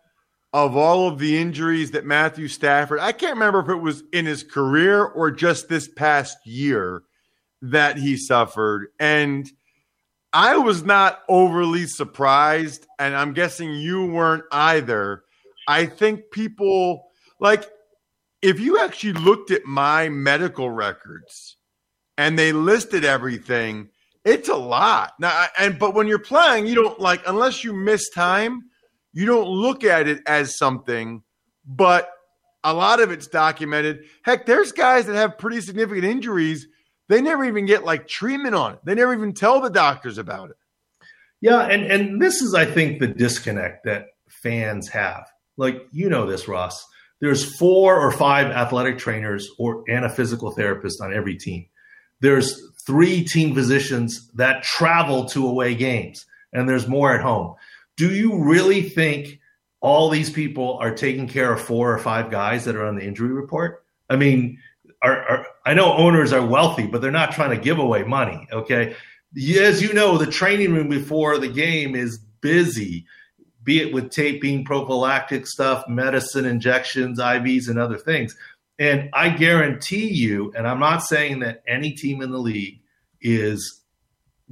of 0.53 0.75
all 0.75 1.07
of 1.07 1.19
the 1.19 1.39
injuries 1.39 1.91
that 1.91 2.07
Matthew 2.07 2.49
Stafford. 2.49 2.99
I 2.99 3.13
can't 3.13 3.35
remember 3.35 3.61
if 3.61 3.69
it 3.69 3.83
was 3.83 4.03
in 4.13 4.25
his 4.25 4.43
career 4.43 5.05
or 5.05 5.31
just 5.31 5.69
this 5.69 5.87
past 5.87 6.39
year 6.47 7.03
that 7.61 7.99
he 7.99 8.17
suffered. 8.17 8.89
And 8.99 9.51
I 10.33 10.57
was 10.57 10.83
not 10.83 11.23
overly 11.29 11.87
surprised, 11.87 12.87
and 12.99 13.15
I'm 13.15 13.33
guessing 13.33 13.75
you 13.75 14.07
weren't 14.07 14.45
either. 14.51 15.25
I 15.67 15.87
think 15.87 16.31
people 16.33 17.09
like 17.41 17.69
if 18.43 18.61
you 18.61 18.79
actually 18.81 19.15
looked 19.15 19.51
at 19.51 19.65
my 19.65 20.09
medical 20.09 20.71
records 20.71 21.57
and 22.17 22.39
they 22.39 22.53
listed 22.53 23.05
everything, 23.05 23.89
it's 24.25 24.49
a 24.49 24.57
lot. 24.57 25.13
Now, 25.19 25.47
and 25.59 25.79
but 25.79 25.95
when 25.95 26.07
you're 26.07 26.19
playing, 26.19 26.67
you 26.67 26.75
don't 26.75 27.01
like 27.01 27.23
unless 27.27 27.65
you 27.65 27.73
miss 27.73 28.09
time, 28.11 28.63
you 29.13 29.27
don't 29.27 29.49
look 29.49 29.85
at 29.85 30.09
it 30.09 30.23
as 30.27 30.57
something. 30.57 31.23
But 31.65 32.09
a 32.63 32.73
lot 32.73 33.01
of 33.01 33.11
it's 33.11 33.27
documented. 33.27 34.05
Heck, 34.23 34.47
there's 34.47 34.73
guys 34.73 35.07
that 35.07 35.17
have 35.17 35.39
pretty 35.39 35.61
significant 35.61 36.05
injuries 36.05 36.67
they 37.09 37.23
never 37.23 37.45
even 37.45 37.67
get 37.67 37.85
like 37.85 38.09
treatment 38.09 38.55
on 38.55 38.75
it. 38.75 38.79
They 38.85 38.95
never 38.95 39.15
even 39.15 39.33
tell 39.33 39.61
the 39.61 39.71
doctors 39.71 40.19
about 40.19 40.51
it. 40.51 40.57
Yeah, 41.41 41.63
and 41.63 41.85
and 41.85 42.21
this 42.21 42.43
is 42.43 42.55
I 42.55 42.65
think 42.65 42.99
the 42.99 43.07
disconnect 43.07 43.85
that 43.85 44.07
fans 44.29 44.89
have. 44.89 45.27
Like 45.57 45.87
you 45.93 46.09
know 46.09 46.27
this, 46.27 46.49
Ross. 46.49 46.85
There's 47.21 47.57
four 47.57 47.99
or 47.99 48.13
five 48.13 48.49
athletic 48.49 48.99
trainers 48.99 49.49
or 49.59 49.85
and 49.89 50.05
a 50.05 50.11
physical 50.11 50.51
therapist 50.51 51.01
on 51.01 51.15
every 51.15 51.37
team. 51.37 51.67
There's 52.21 52.61
three 52.87 53.25
team 53.25 53.55
physicians 53.55 54.31
that 54.35 54.63
travel 54.63 55.27
to 55.27 55.47
away 55.47 55.75
games, 55.75 56.25
and 56.53 56.69
there's 56.69 56.89
more 56.89 57.15
at 57.15 57.23
home. 57.23 57.55
Do 57.97 58.15
you 58.15 58.43
really 58.43 58.83
think 58.83 59.41
all 59.81 60.11
these 60.11 60.31
people 60.31 60.79
are 60.81 60.95
taking 60.95 61.29
care 61.29 61.53
of 61.53 61.61
four 61.61 61.93
or 61.93 61.99
five 61.99 62.31
guys 62.31 62.65
that 62.65 62.77
are 62.77 62.85
on 62.85 62.97
the 62.97 63.05
injury 63.05 63.33
report? 63.33 63.85
I 64.09 64.17
mean, 64.17 64.59
are, 65.03 65.23
are, 65.29 65.47
I 65.65 65.75
know 65.75 65.93
owners 65.95 66.33
are 66.33 66.45
wealthy, 66.45 66.87
but 66.87 67.01
they're 67.01 67.11
not 67.11 67.33
trying 67.33 67.51
to 67.51 67.63
give 67.63 67.79
away 67.79 68.03
money. 68.05 68.47
Okay, 68.53 68.95
as 69.59 69.83
you 69.83 69.93
know, 69.93 70.19
the 70.19 70.31
training 70.31 70.73
room 70.73 70.89
before 70.89 71.39
the 71.39 71.49
game 71.49 71.95
is 71.95 72.19
busy, 72.41 73.07
be 73.67 73.83
it 73.83 73.93
with 73.93 74.11
taping, 74.11 74.65
prophylactic 74.65 75.47
stuff, 75.47 75.87
medicine, 75.89 76.47
injections, 76.47 77.21
IVs, 77.21 77.69
and 77.69 77.79
other 77.79 77.99
things. 77.99 78.35
And 78.79 79.11
I 79.13 79.29
guarantee 79.29 80.09
you, 80.09 80.53
and 80.57 80.67
I'm 80.67 80.81
not 80.81 81.03
saying 81.03 81.41
that 81.41 81.63
any 81.69 81.93
team 81.93 82.23
in 82.23 82.31
the 82.31 82.39
league 82.39 82.81
is 83.21 83.83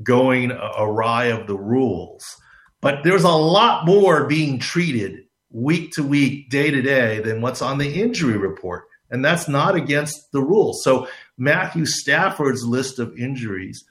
going 0.03 0.53
awry 0.53 1.27
of 1.27 1.47
the 1.47 1.57
rules, 1.57 2.23
but 2.83 3.05
there's 3.05 3.25
a 3.25 3.29
lot 3.31 3.87
more 3.87 4.27
being 4.27 4.59
treated 4.59 5.21
week 5.51 5.93
to 5.93 6.03
week, 6.03 6.51
day 6.51 6.71
to 6.71 6.83
day 6.83 7.21
than 7.21 7.41
what's 7.41 7.63
on 7.63 7.79
the 7.79 8.03
injury 8.03 8.37
report 8.37 8.85
and 9.15 9.25
that's 9.25 9.49
not 9.49 9.77
against 9.77 10.33
the 10.33 10.43
rules. 10.43 10.83
So 10.83 11.07
Matthew 11.39 11.87
Stafford's 11.87 12.67
list 12.67 12.99
of 12.99 13.17
injuries 13.17 13.85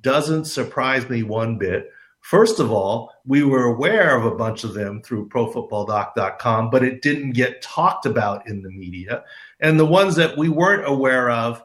doesn't 0.00 0.44
surprise 0.44 1.08
me 1.08 1.24
one 1.24 1.58
bit. 1.58 1.90
First 2.20 2.60
of 2.60 2.70
all, 2.70 3.12
we 3.24 3.42
were 3.42 3.64
aware 3.64 4.16
of 4.16 4.26
a 4.26 4.34
bunch 4.34 4.64
of 4.64 4.74
them 4.74 5.02
through 5.02 5.28
profootballdoc.com, 5.30 6.70
but 6.70 6.84
it 6.84 7.00
didn't 7.00 7.30
get 7.30 7.62
talked 7.62 8.04
about 8.04 8.46
in 8.46 8.62
the 8.62 8.70
media. 8.70 9.24
And 9.60 9.80
the 9.80 9.86
ones 9.86 10.16
that 10.16 10.36
we 10.36 10.48
weren't 10.48 10.86
aware 10.86 11.30
of, 11.30 11.62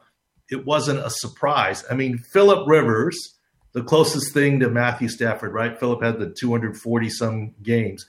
it 0.49 0.65
wasn't 0.65 0.99
a 0.99 1.09
surprise. 1.09 1.83
I 1.89 1.95
mean, 1.95 2.17
Philip 2.17 2.67
Rivers, 2.67 3.35
the 3.73 3.83
closest 3.83 4.33
thing 4.33 4.59
to 4.61 4.69
Matthew 4.69 5.09
Stafford, 5.09 5.53
right? 5.53 5.77
Philip 5.77 6.01
had 6.01 6.19
the 6.19 6.29
240 6.29 7.09
some 7.09 7.55
games. 7.61 8.05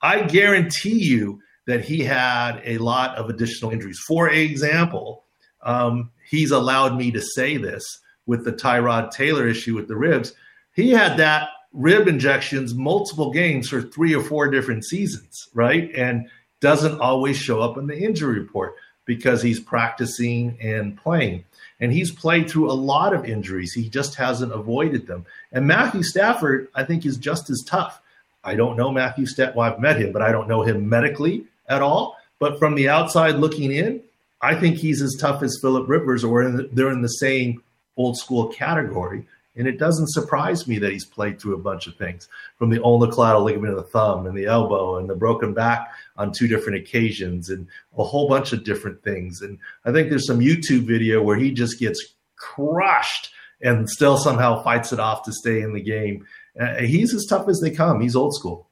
I 0.00 0.22
guarantee 0.22 1.02
you 1.02 1.40
that 1.66 1.84
he 1.84 2.00
had 2.00 2.60
a 2.64 2.78
lot 2.78 3.16
of 3.16 3.30
additional 3.30 3.70
injuries. 3.70 3.98
For 4.06 4.28
example, 4.28 5.24
um, 5.62 6.10
he's 6.28 6.50
allowed 6.50 6.96
me 6.96 7.10
to 7.12 7.22
say 7.22 7.56
this 7.56 7.82
with 8.26 8.44
the 8.44 8.52
Tyrod 8.52 9.10
Taylor 9.10 9.48
issue 9.48 9.74
with 9.74 9.88
the 9.88 9.96
ribs. 9.96 10.34
He 10.74 10.90
had 10.90 11.16
that 11.16 11.48
rib 11.72 12.06
injections 12.06 12.74
multiple 12.74 13.32
games 13.32 13.68
for 13.68 13.82
three 13.82 14.14
or 14.14 14.22
four 14.22 14.48
different 14.48 14.84
seasons, 14.84 15.48
right? 15.54 15.90
And 15.94 16.28
doesn't 16.60 17.00
always 17.00 17.36
show 17.36 17.60
up 17.60 17.76
in 17.76 17.86
the 17.86 17.98
injury 17.98 18.38
report 18.38 18.76
because 19.04 19.42
he's 19.42 19.60
practicing 19.60 20.56
and 20.60 20.96
playing. 20.96 21.44
And 21.80 21.92
he's 21.92 22.10
played 22.10 22.48
through 22.48 22.70
a 22.70 22.72
lot 22.72 23.12
of 23.12 23.26
injuries. 23.26 23.72
He 23.72 23.88
just 23.88 24.14
hasn't 24.14 24.52
avoided 24.52 25.06
them. 25.06 25.26
And 25.52 25.66
Matthew 25.66 26.02
Stafford, 26.02 26.68
I 26.74 26.84
think, 26.84 27.04
is 27.04 27.16
just 27.16 27.50
as 27.50 27.62
tough. 27.66 28.00
I 28.42 28.54
don't 28.54 28.76
know 28.76 28.90
Matthew 28.90 29.26
Stafford. 29.26 29.56
Well, 29.56 29.72
I've 29.72 29.80
met 29.80 30.00
him, 30.00 30.12
but 30.12 30.22
I 30.22 30.32
don't 30.32 30.48
know 30.48 30.62
him 30.62 30.88
medically 30.88 31.44
at 31.68 31.82
all. 31.82 32.16
But 32.38 32.58
from 32.58 32.74
the 32.74 32.88
outside 32.88 33.36
looking 33.36 33.72
in, 33.72 34.02
I 34.40 34.54
think 34.54 34.76
he's 34.76 35.02
as 35.02 35.16
tough 35.18 35.42
as 35.42 35.58
Philip 35.60 35.88
Rivers, 35.88 36.24
or 36.24 36.42
in 36.42 36.56
the, 36.56 36.68
they're 36.72 36.90
in 36.90 37.02
the 37.02 37.08
same 37.08 37.62
old 37.96 38.16
school 38.16 38.48
category. 38.48 39.26
And 39.56 39.68
it 39.68 39.78
doesn't 39.78 40.10
surprise 40.10 40.66
me 40.66 40.78
that 40.78 40.92
he's 40.92 41.04
played 41.04 41.40
through 41.40 41.54
a 41.54 41.62
bunch 41.62 41.86
of 41.86 41.96
things 41.96 42.28
from 42.56 42.70
the 42.70 42.82
ulnar 42.82 43.10
collateral 43.12 43.44
ligament 43.44 43.72
of 43.72 43.76
the 43.76 43.90
thumb 43.90 44.26
and 44.26 44.36
the 44.36 44.46
elbow 44.46 44.98
and 44.98 45.08
the 45.08 45.14
broken 45.14 45.54
back 45.54 45.92
on 46.16 46.32
two 46.32 46.48
different 46.48 46.78
occasions 46.78 47.50
and 47.50 47.68
a 47.96 48.02
whole 48.02 48.28
bunch 48.28 48.52
of 48.52 48.64
different 48.64 49.02
things. 49.04 49.42
And 49.42 49.58
I 49.84 49.92
think 49.92 50.10
there's 50.10 50.26
some 50.26 50.40
YouTube 50.40 50.86
video 50.86 51.22
where 51.22 51.36
he 51.36 51.52
just 51.52 51.78
gets 51.78 52.14
crushed 52.36 53.30
and 53.62 53.88
still 53.88 54.16
somehow 54.16 54.62
fights 54.62 54.92
it 54.92 55.00
off 55.00 55.22
to 55.24 55.32
stay 55.32 55.60
in 55.60 55.72
the 55.72 55.80
game. 55.80 56.26
Uh, 56.60 56.76
he's 56.76 57.14
as 57.14 57.26
tough 57.28 57.48
as 57.48 57.60
they 57.60 57.70
come. 57.70 58.00
He's 58.00 58.16
old 58.16 58.34
school. 58.34 58.68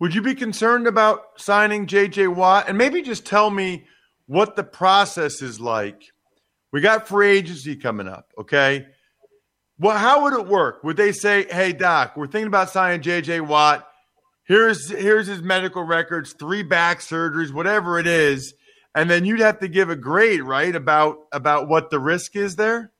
Would 0.00 0.14
you 0.16 0.22
be 0.22 0.34
concerned 0.34 0.88
about 0.88 1.40
signing 1.40 1.86
JJ 1.86 2.34
Watt? 2.34 2.68
And 2.68 2.76
maybe 2.76 3.02
just 3.02 3.24
tell 3.24 3.50
me 3.50 3.84
what 4.26 4.56
the 4.56 4.64
process 4.64 5.42
is 5.42 5.60
like. 5.60 6.12
We 6.72 6.80
got 6.80 7.06
free 7.06 7.36
agency 7.36 7.76
coming 7.76 8.08
up, 8.08 8.32
okay? 8.36 8.86
Well, 9.82 9.98
how 9.98 10.22
would 10.22 10.32
it 10.32 10.46
work? 10.46 10.84
Would 10.84 10.96
they 10.96 11.10
say, 11.10 11.44
"Hey, 11.50 11.72
doc, 11.72 12.16
we're 12.16 12.28
thinking 12.28 12.46
about 12.46 12.70
signing 12.70 13.00
JJ 13.00 13.40
Watt. 13.40 13.88
Here's 14.44 14.88
here's 14.88 15.26
his 15.26 15.42
medical 15.42 15.82
records, 15.82 16.34
three 16.34 16.62
back 16.62 17.00
surgeries, 17.00 17.52
whatever 17.52 17.98
it 17.98 18.06
is." 18.06 18.54
And 18.94 19.10
then 19.10 19.24
you'd 19.24 19.40
have 19.40 19.58
to 19.58 19.66
give 19.66 19.90
a 19.90 19.96
grade, 19.96 20.42
right, 20.42 20.74
about 20.74 21.18
about 21.32 21.66
what 21.66 21.90
the 21.90 21.98
risk 21.98 22.36
is 22.36 22.54
there? 22.54 22.92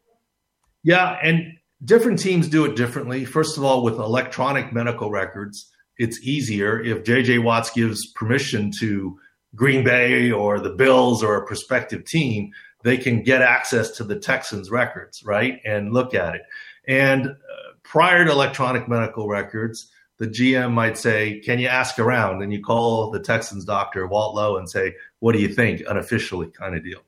Yeah, 0.82 1.16
and 1.22 1.56
different 1.84 2.18
teams 2.18 2.48
do 2.48 2.64
it 2.64 2.74
differently. 2.74 3.26
First 3.26 3.56
of 3.56 3.62
all, 3.62 3.84
with 3.84 3.94
electronic 3.94 4.72
medical 4.72 5.08
records, 5.08 5.70
it's 5.98 6.20
easier 6.22 6.82
if 6.82 7.04
JJ 7.04 7.44
Watts 7.44 7.70
gives 7.70 8.10
permission 8.14 8.72
to 8.80 9.20
Green 9.54 9.84
Bay 9.84 10.32
or 10.32 10.58
the 10.58 10.70
Bills 10.70 11.22
or 11.22 11.36
a 11.36 11.46
prospective 11.46 12.04
team, 12.04 12.50
they 12.82 12.96
can 12.96 13.22
get 13.22 13.40
access 13.40 13.90
to 13.92 14.04
the 14.04 14.18
Texans 14.18 14.70
records, 14.70 15.22
right? 15.24 15.60
And 15.64 15.92
look 15.92 16.14
at 16.14 16.34
it. 16.34 16.42
And 16.86 17.28
uh, 17.28 17.34
prior 17.82 18.24
to 18.24 18.30
electronic 18.30 18.88
medical 18.88 19.28
records, 19.28 19.90
the 20.18 20.26
GM 20.26 20.72
might 20.72 20.98
say, 20.98 21.40
Can 21.40 21.58
you 21.58 21.68
ask 21.68 21.98
around? 21.98 22.42
And 22.42 22.52
you 22.52 22.62
call 22.62 23.10
the 23.10 23.20
Texans 23.20 23.64
doctor, 23.64 24.06
Walt 24.06 24.34
Lowe, 24.34 24.56
and 24.56 24.70
say, 24.70 24.94
What 25.20 25.32
do 25.32 25.40
you 25.40 25.48
think? 25.48 25.82
Unofficially, 25.88 26.48
kind 26.48 26.76
of 26.76 26.84
deal. 26.84 27.00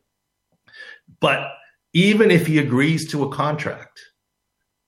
But 1.21 1.53
even 1.93 2.31
if 2.31 2.47
he 2.47 2.59
agrees 2.59 3.11
to 3.13 3.23
a 3.25 3.31
contract, 3.31 4.01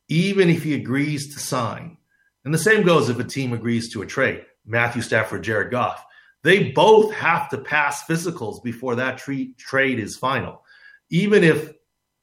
even 0.09 0.51
if 0.51 0.62
he 0.62 0.75
agrees 0.75 1.35
to 1.35 1.40
sign, 1.40 1.96
and 2.44 2.55
the 2.55 2.59
same 2.59 2.85
goes 2.85 3.09
if 3.09 3.18
a 3.18 3.25
team 3.25 3.53
agrees 3.53 3.92
to 3.92 4.03
a 4.03 4.07
trade, 4.07 4.44
Matthew 4.64 5.03
Stafford, 5.03 5.42
Jared 5.42 5.70
Goff, 5.70 6.05
they 6.42 6.70
both 6.70 7.12
have 7.12 7.49
to 7.51 7.59
pass 7.59 8.05
physicals 8.05 8.62
before 8.62 8.96
that 8.96 9.18
trade 9.18 9.99
is 9.99 10.16
final. 10.16 10.62
Even 11.11 11.42
if 11.42 11.72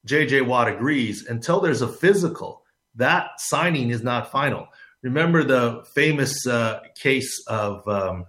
JJ 0.08 0.46
Watt 0.46 0.68
agrees, 0.68 1.26
until 1.28 1.60
there's 1.60 1.82
a 1.82 1.88
physical, 1.88 2.64
that 2.96 3.32
signing 3.38 3.90
is 3.90 4.04
not 4.04 4.32
final. 4.32 4.68
Remember 5.02 5.44
the 5.44 5.84
famous 5.96 6.46
uh, 6.46 6.82
case 6.96 7.44
of 7.48 7.88
um, 7.88 8.26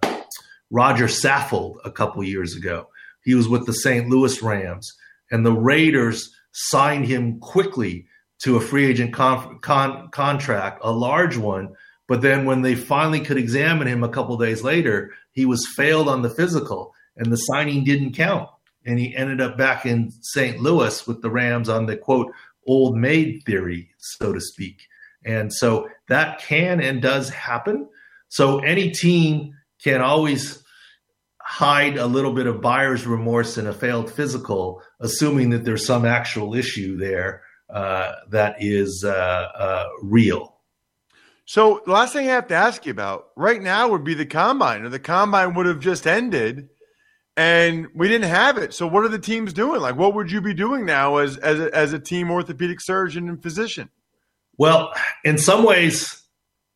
Rodger 0.69 1.07
Saffold 1.07 1.75
a 1.83 1.91
couple 1.91 2.23
years 2.23 2.55
ago. 2.55 2.87
He 3.23 3.35
was 3.35 3.47
with 3.47 3.65
the 3.65 3.73
St. 3.73 4.09
Louis 4.09 4.41
Rams, 4.41 4.91
and 5.31 5.45
the 5.45 5.53
Raiders 5.53 6.29
signed 6.51 7.05
him 7.05 7.39
quickly 7.39 8.07
to 8.43 8.55
a 8.55 8.61
free 8.61 8.85
agent 8.85 9.13
con- 9.13 9.59
con- 9.59 10.09
contract, 10.11 10.79
a 10.83 10.91
large 10.91 11.37
one. 11.37 11.69
But 12.07 12.21
then 12.21 12.45
when 12.45 12.61
they 12.61 12.75
finally 12.75 13.19
could 13.19 13.37
examine 13.37 13.87
him 13.87 14.03
a 14.03 14.09
couple 14.09 14.37
days 14.37 14.63
later, 14.63 15.11
he 15.31 15.45
was 15.45 15.73
failed 15.75 16.07
on 16.07 16.21
the 16.21 16.29
physical, 16.29 16.93
and 17.17 17.31
the 17.31 17.37
signing 17.37 17.83
didn't 17.83 18.13
count. 18.13 18.47
And 18.85 18.99
he 18.99 19.15
ended 19.15 19.41
up 19.41 19.57
back 19.57 19.85
in 19.85 20.11
St. 20.21 20.59
Louis 20.59 21.07
with 21.07 21.21
the 21.21 21.29
Rams 21.29 21.69
on 21.69 21.85
the 21.85 21.97
quote 21.97 22.31
old 22.67 22.97
maid 22.97 23.43
theory, 23.45 23.89
so 23.97 24.33
to 24.33 24.41
speak. 24.41 24.87
And 25.23 25.51
so 25.51 25.89
that 26.07 26.39
can 26.39 26.79
and 26.81 27.01
does 27.01 27.29
happen. 27.29 27.89
So 28.29 28.59
any 28.59 28.91
team 28.91 29.53
can 29.83 30.01
always 30.01 30.63
hide 31.41 31.97
a 31.97 32.07
little 32.07 32.33
bit 32.33 32.47
of 32.47 32.61
buyer's 32.61 33.05
remorse 33.05 33.57
in 33.57 33.67
a 33.67 33.73
failed 33.73 34.11
physical, 34.11 34.81
assuming 34.99 35.51
that 35.51 35.63
there's 35.63 35.85
some 35.85 36.05
actual 36.05 36.55
issue 36.55 36.97
there 36.97 37.43
uh, 37.69 38.13
that 38.29 38.55
is 38.59 39.03
uh, 39.03 39.47
uh, 39.57 39.87
real. 40.01 40.55
So 41.45 41.81
the 41.85 41.91
last 41.91 42.13
thing 42.13 42.27
I 42.27 42.33
have 42.33 42.47
to 42.47 42.55
ask 42.55 42.85
you 42.85 42.91
about 42.91 43.27
right 43.35 43.61
now 43.61 43.87
would 43.89 44.03
be 44.03 44.15
the 44.15 44.25
combine, 44.25 44.81
or 44.81 44.89
the 44.89 44.99
combine 44.99 45.53
would 45.53 45.67
have 45.67 45.79
just 45.79 46.07
ended, 46.07 46.69
and 47.37 47.87
we 47.93 48.07
didn't 48.07 48.29
have 48.29 48.57
it. 48.57 48.73
So 48.73 48.87
what 48.87 49.03
are 49.03 49.09
the 49.09 49.19
teams 49.19 49.53
doing? 49.53 49.81
Like, 49.81 49.95
what 49.95 50.13
would 50.13 50.31
you 50.31 50.41
be 50.41 50.53
doing 50.53 50.85
now 50.85 51.17
as 51.17 51.37
as 51.37 51.59
a, 51.59 51.75
as 51.75 51.93
a 51.93 51.99
team 51.99 52.31
orthopedic 52.31 52.81
surgeon 52.81 53.29
and 53.29 53.41
physician? 53.41 53.89
Well, 54.57 54.93
in 55.23 55.37
some 55.37 55.63
ways, 55.63 56.21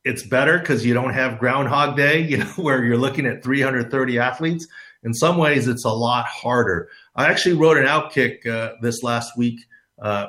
it's 0.04 0.26
better 0.26 0.58
because 0.58 0.86
you 0.86 0.94
don't 0.94 1.14
have 1.14 1.40
Groundhog 1.40 1.96
Day, 1.96 2.22
you 2.28 2.38
know, 2.38 2.52
where 2.56 2.84
you're 2.84 2.98
looking 2.98 3.26
at 3.26 3.44
330 3.44 4.20
athletes. 4.20 4.68
In 5.02 5.14
some 5.14 5.38
ways, 5.38 5.68
it's 5.68 5.86
a 5.86 5.92
lot 5.92 6.26
harder. 6.26 6.90
I 7.16 7.28
actually 7.28 7.56
wrote 7.56 7.78
an 7.78 7.86
outkick 7.86 8.46
uh, 8.46 8.74
this 8.82 9.02
last 9.02 9.38
week 9.38 9.62
uh, 10.02 10.28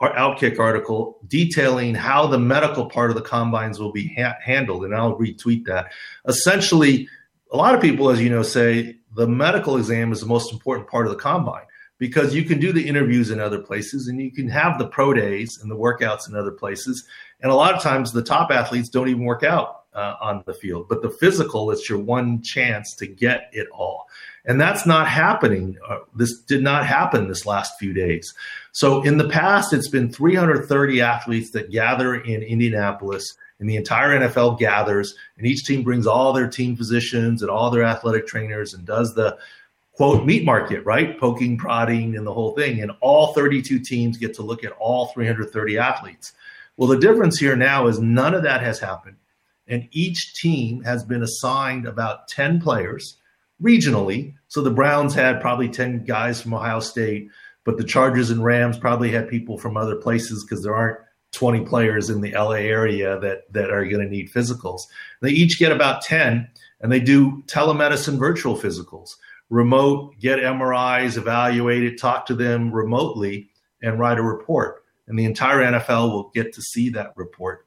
our 0.00 0.12
Outkick 0.14 0.58
article 0.58 1.20
detailing 1.26 1.94
how 1.94 2.26
the 2.26 2.38
medical 2.38 2.86
part 2.86 3.10
of 3.10 3.16
the 3.16 3.22
combines 3.22 3.78
will 3.78 3.92
be 3.92 4.12
ha- 4.18 4.36
handled, 4.42 4.84
and 4.84 4.94
I'll 4.94 5.16
retweet 5.16 5.66
that. 5.66 5.92
Essentially, 6.26 7.08
a 7.52 7.56
lot 7.56 7.74
of 7.74 7.80
people, 7.80 8.10
as 8.10 8.20
you 8.20 8.28
know, 8.28 8.42
say 8.42 8.96
the 9.14 9.26
medical 9.26 9.76
exam 9.76 10.12
is 10.12 10.20
the 10.20 10.26
most 10.26 10.52
important 10.52 10.88
part 10.88 11.06
of 11.06 11.12
the 11.12 11.18
combine 11.18 11.64
because 11.98 12.34
you 12.34 12.44
can 12.44 12.58
do 12.58 12.72
the 12.72 12.86
interviews 12.86 13.30
in 13.30 13.40
other 13.40 13.60
places 13.60 14.08
and 14.08 14.20
you 14.20 14.32
can 14.32 14.48
have 14.48 14.78
the 14.78 14.88
pro 14.88 15.14
days 15.14 15.58
and 15.62 15.70
the 15.70 15.76
workouts 15.76 16.28
in 16.28 16.34
other 16.34 16.50
places. 16.50 17.06
And 17.40 17.50
a 17.50 17.54
lot 17.54 17.74
of 17.74 17.82
times, 17.82 18.12
the 18.12 18.22
top 18.22 18.50
athletes 18.50 18.88
don't 18.88 19.08
even 19.08 19.24
work 19.24 19.42
out 19.42 19.84
uh, 19.94 20.14
on 20.20 20.42
the 20.46 20.54
field, 20.54 20.88
but 20.88 21.02
the 21.02 21.10
physical, 21.10 21.70
it's 21.70 21.88
your 21.88 21.98
one 21.98 22.42
chance 22.42 22.94
to 22.96 23.06
get 23.06 23.48
it 23.52 23.68
all. 23.72 24.06
And 24.44 24.60
that's 24.60 24.86
not 24.86 25.08
happening. 25.08 25.78
Uh, 25.88 26.00
this 26.14 26.40
did 26.40 26.62
not 26.62 26.84
happen 26.84 27.28
this 27.28 27.46
last 27.46 27.78
few 27.78 27.92
days. 27.92 28.34
So 28.72 29.02
in 29.02 29.16
the 29.16 29.28
past, 29.28 29.72
it's 29.72 29.88
been 29.88 30.12
330 30.12 31.00
athletes 31.00 31.50
that 31.52 31.70
gather 31.70 32.16
in 32.16 32.42
Indianapolis, 32.42 33.34
and 33.60 33.68
the 33.68 33.76
entire 33.76 34.18
NFL 34.20 34.58
gathers, 34.58 35.14
and 35.38 35.46
each 35.46 35.64
team 35.64 35.82
brings 35.82 36.06
all 36.06 36.32
their 36.32 36.48
team 36.48 36.76
physicians 36.76 37.42
and 37.42 37.50
all 37.50 37.70
their 37.70 37.84
athletic 37.84 38.26
trainers 38.26 38.74
and 38.74 38.84
does 38.84 39.14
the 39.14 39.38
quote 39.92 40.26
meat 40.26 40.44
market, 40.44 40.84
right? 40.84 41.18
Poking, 41.18 41.56
prodding, 41.56 42.16
and 42.16 42.26
the 42.26 42.34
whole 42.34 42.54
thing. 42.54 42.80
And 42.82 42.92
all 43.00 43.32
32 43.32 43.78
teams 43.78 44.18
get 44.18 44.34
to 44.34 44.42
look 44.42 44.64
at 44.64 44.72
all 44.72 45.06
330 45.06 45.78
athletes. 45.78 46.32
Well, 46.76 46.88
the 46.88 46.98
difference 46.98 47.38
here 47.38 47.56
now 47.56 47.86
is 47.86 48.00
none 48.00 48.34
of 48.34 48.42
that 48.42 48.60
has 48.60 48.80
happened. 48.80 49.16
And 49.68 49.88
each 49.92 50.34
team 50.34 50.82
has 50.82 51.04
been 51.04 51.22
assigned 51.22 51.86
about 51.86 52.28
10 52.28 52.60
players 52.60 53.16
regionally. 53.62 54.34
So 54.48 54.60
the 54.60 54.70
Browns 54.70 55.14
had 55.14 55.40
probably 55.40 55.68
10 55.68 56.04
guys 56.04 56.42
from 56.42 56.54
Ohio 56.54 56.80
State, 56.80 57.30
but 57.64 57.78
the 57.78 57.84
Chargers 57.84 58.30
and 58.30 58.44
Rams 58.44 58.78
probably 58.78 59.10
had 59.10 59.28
people 59.28 59.56
from 59.56 59.76
other 59.76 59.96
places 59.96 60.44
because 60.44 60.62
there 60.62 60.74
aren't 60.74 60.98
20 61.34 61.64
players 61.66 62.10
in 62.10 62.20
the 62.20 62.32
LA 62.32 62.52
area 62.52 63.18
that, 63.20 63.52
that 63.52 63.70
are 63.70 63.84
going 63.84 64.00
to 64.00 64.08
need 64.08 64.32
physicals. 64.32 64.82
They 65.20 65.30
each 65.30 65.58
get 65.58 65.72
about 65.72 66.02
10 66.02 66.48
and 66.80 66.92
they 66.92 67.00
do 67.00 67.42
telemedicine 67.46 68.18
virtual 68.18 68.56
physicals, 68.56 69.16
remote, 69.50 70.18
get 70.18 70.38
MRIs, 70.38 71.16
evaluate 71.16 71.82
it, 71.82 71.98
talk 71.98 72.26
to 72.26 72.34
them 72.34 72.72
remotely, 72.72 73.48
and 73.82 73.98
write 73.98 74.18
a 74.18 74.22
report. 74.22 74.84
And 75.06 75.18
the 75.18 75.24
entire 75.24 75.60
NFL 75.60 76.10
will 76.10 76.30
get 76.34 76.52
to 76.54 76.62
see 76.62 76.88
that 76.90 77.12
report. 77.16 77.66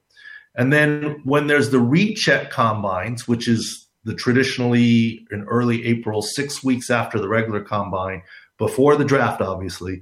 And 0.55 0.73
then 0.73 1.21
when 1.23 1.47
there's 1.47 1.69
the 1.69 1.79
recheck 1.79 2.49
combines, 2.49 3.27
which 3.27 3.47
is 3.47 3.87
the 4.03 4.15
traditionally 4.15 5.27
in 5.31 5.43
early 5.43 5.85
April, 5.85 6.21
six 6.21 6.63
weeks 6.63 6.89
after 6.89 7.19
the 7.19 7.27
regular 7.27 7.61
combine, 7.61 8.23
before 8.57 8.95
the 8.95 9.05
draft, 9.05 9.41
obviously, 9.41 10.01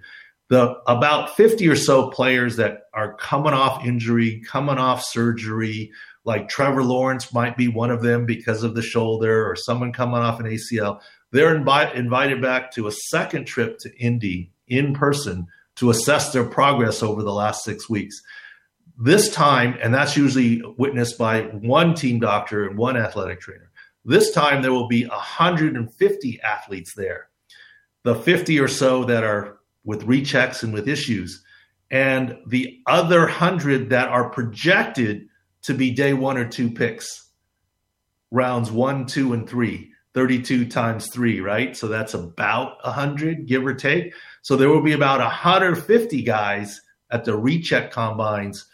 the 0.49 0.75
about 0.87 1.35
50 1.35 1.67
or 1.67 1.75
so 1.75 2.09
players 2.09 2.57
that 2.57 2.83
are 2.93 3.15
coming 3.15 3.53
off 3.53 3.85
injury, 3.85 4.41
coming 4.45 4.77
off 4.77 5.03
surgery, 5.03 5.91
like 6.23 6.49
Trevor 6.49 6.83
Lawrence 6.83 7.33
might 7.33 7.57
be 7.57 7.67
one 7.67 7.91
of 7.91 8.01
them 8.01 8.25
because 8.25 8.63
of 8.63 8.75
the 8.75 8.81
shoulder, 8.81 9.49
or 9.49 9.55
someone 9.55 9.91
coming 9.91 10.17
off 10.17 10.39
an 10.39 10.45
ACL. 10.45 10.99
They're 11.31 11.57
invi- 11.57 11.93
invited 11.95 12.41
back 12.41 12.71
to 12.73 12.87
a 12.87 12.91
second 12.91 13.45
trip 13.45 13.77
to 13.79 13.97
Indy 13.97 14.51
in 14.67 14.93
person 14.93 15.47
to 15.75 15.89
assess 15.89 16.31
their 16.31 16.45
progress 16.45 17.03
over 17.03 17.21
the 17.21 17.33
last 17.33 17.63
six 17.63 17.89
weeks. 17.89 18.21
This 18.97 19.29
time, 19.29 19.77
and 19.81 19.93
that's 19.93 20.15
usually 20.15 20.61
witnessed 20.77 21.17
by 21.17 21.41
one 21.41 21.95
team 21.95 22.19
doctor 22.19 22.65
and 22.65 22.77
one 22.77 22.95
athletic 22.95 23.41
trainer. 23.41 23.71
This 24.05 24.31
time 24.31 24.61
there 24.61 24.71
will 24.71 24.87
be 24.87 25.05
150 25.05 26.41
athletes 26.41 26.93
there. 26.95 27.29
The 28.03 28.15
50 28.15 28.59
or 28.59 28.67
so 28.67 29.03
that 29.05 29.23
are 29.23 29.57
with 29.85 30.05
rechecks 30.05 30.63
and 30.63 30.73
with 30.73 30.89
issues, 30.89 31.43
and 31.89 32.37
the 32.47 32.81
other 32.87 33.21
100 33.21 33.89
that 33.91 34.09
are 34.09 34.29
projected 34.29 35.29
to 35.61 35.73
be 35.73 35.91
day 35.91 36.13
one 36.13 36.37
or 36.37 36.47
two 36.47 36.69
picks, 36.69 37.29
rounds 38.31 38.71
one, 38.71 39.05
two, 39.05 39.33
and 39.33 39.47
three. 39.47 39.91
32 40.15 40.69
times 40.69 41.09
three, 41.11 41.41
right? 41.41 41.75
So 41.75 41.89
that's 41.89 42.13
about 42.13 42.81
100, 42.85 43.47
give 43.47 43.65
or 43.65 43.73
take. 43.73 44.13
So 44.43 44.55
there 44.55 44.69
will 44.69 44.81
be 44.81 44.93
about 44.93 45.19
150 45.19 46.23
guys 46.23 46.81
at 47.11 47.25
the 47.25 47.37
recheck 47.37 47.91
combines 47.91 48.65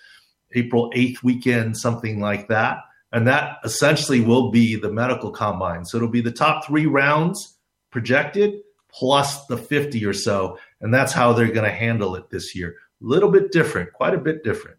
April 0.53 0.91
8th 0.95 1.23
weekend, 1.23 1.77
something 1.77 2.19
like 2.19 2.47
that. 2.49 2.77
And 3.11 3.27
that 3.27 3.57
essentially 3.63 4.21
will 4.21 4.51
be 4.51 4.75
the 4.75 4.91
medical 4.91 5.31
combine. 5.31 5.83
So 5.83 5.97
it'll 5.97 6.09
be 6.09 6.21
the 6.21 6.31
top 6.31 6.65
three 6.65 6.85
rounds 6.85 7.57
projected 7.89 8.61
plus 8.91 9.45
the 9.47 9.57
50 9.57 10.05
or 10.05 10.13
so. 10.13 10.59
And 10.81 10.93
that's 10.93 11.13
how 11.13 11.33
they're 11.33 11.47
going 11.47 11.69
to 11.69 11.71
handle 11.71 12.15
it 12.15 12.29
this 12.29 12.55
year. 12.55 12.75
A 13.01 13.05
little 13.05 13.29
bit 13.29 13.51
different, 13.51 13.91
quite 13.93 14.13
a 14.13 14.17
bit 14.17 14.43
different. 14.43 14.77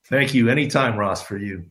Thank 0.04 0.34
you. 0.34 0.50
Anytime, 0.50 0.98
Ross, 0.98 1.22
for 1.22 1.38
you. 1.38 1.70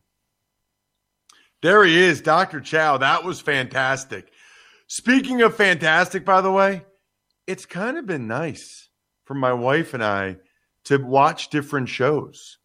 There 1.61 1.83
he 1.83 1.95
is, 1.95 2.21
Dr. 2.21 2.59
Chao. 2.59 2.97
That 2.97 3.23
was 3.23 3.39
fantastic. 3.39 4.31
Speaking 4.91 5.43
of 5.43 5.55
fantastic, 5.55 6.25
by 6.25 6.41
the 6.41 6.51
way, 6.51 6.83
it's 7.45 7.67
kind 7.67 7.95
of 7.99 8.07
been 8.07 8.27
nice 8.27 8.89
for 9.23 9.35
my 9.35 9.53
wife 9.53 9.93
and 9.93 10.03
I 10.03 10.37
to 10.85 10.97
watch 10.97 11.51
different 11.51 11.87
shows. 11.87 12.57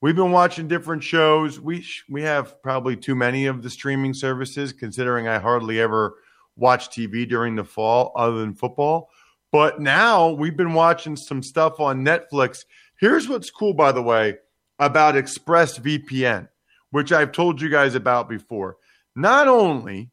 We've 0.00 0.16
been 0.16 0.32
watching 0.32 0.66
different 0.66 1.04
shows. 1.04 1.60
We 1.60 1.82
sh- 1.82 2.02
we 2.10 2.22
have 2.22 2.60
probably 2.64 2.96
too 2.96 3.14
many 3.14 3.46
of 3.46 3.62
the 3.62 3.70
streaming 3.70 4.12
services, 4.12 4.72
considering 4.72 5.28
I 5.28 5.38
hardly 5.38 5.80
ever 5.80 6.16
watch 6.56 6.88
TV 6.90 7.28
during 7.28 7.54
the 7.54 7.62
fall 7.62 8.10
other 8.16 8.40
than 8.40 8.54
football. 8.54 9.08
But 9.52 9.80
now 9.80 10.30
we've 10.30 10.56
been 10.56 10.74
watching 10.74 11.14
some 11.14 11.44
stuff 11.44 11.78
on 11.78 12.04
Netflix. 12.04 12.64
Here's 12.98 13.28
what's 13.28 13.52
cool, 13.52 13.72
by 13.72 13.92
the 13.92 14.02
way, 14.02 14.38
about 14.80 15.14
ExpressVPN, 15.14 16.48
which 16.90 17.12
I've 17.12 17.30
told 17.30 17.60
you 17.60 17.68
guys 17.68 17.94
about 17.94 18.28
before. 18.28 18.78
Not 19.14 19.46
only 19.46 20.10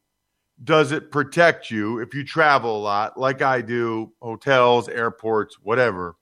does 0.64 0.92
it 0.92 1.12
protect 1.12 1.70
you 1.70 2.00
if 2.00 2.14
you 2.14 2.24
travel 2.24 2.78
a 2.78 2.80
lot, 2.80 3.20
like 3.20 3.42
I 3.42 3.62
do, 3.62 4.14
hotels, 4.22 4.88
airports, 4.88 5.58
whatever? 5.62 6.16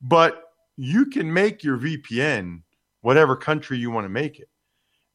But 0.00 0.42
you 0.76 1.06
can 1.06 1.32
make 1.32 1.62
your 1.62 1.76
VPN 1.78 2.62
whatever 3.00 3.36
country 3.36 3.78
you 3.78 3.90
want 3.90 4.04
to 4.04 4.08
make 4.08 4.38
it. 4.38 4.48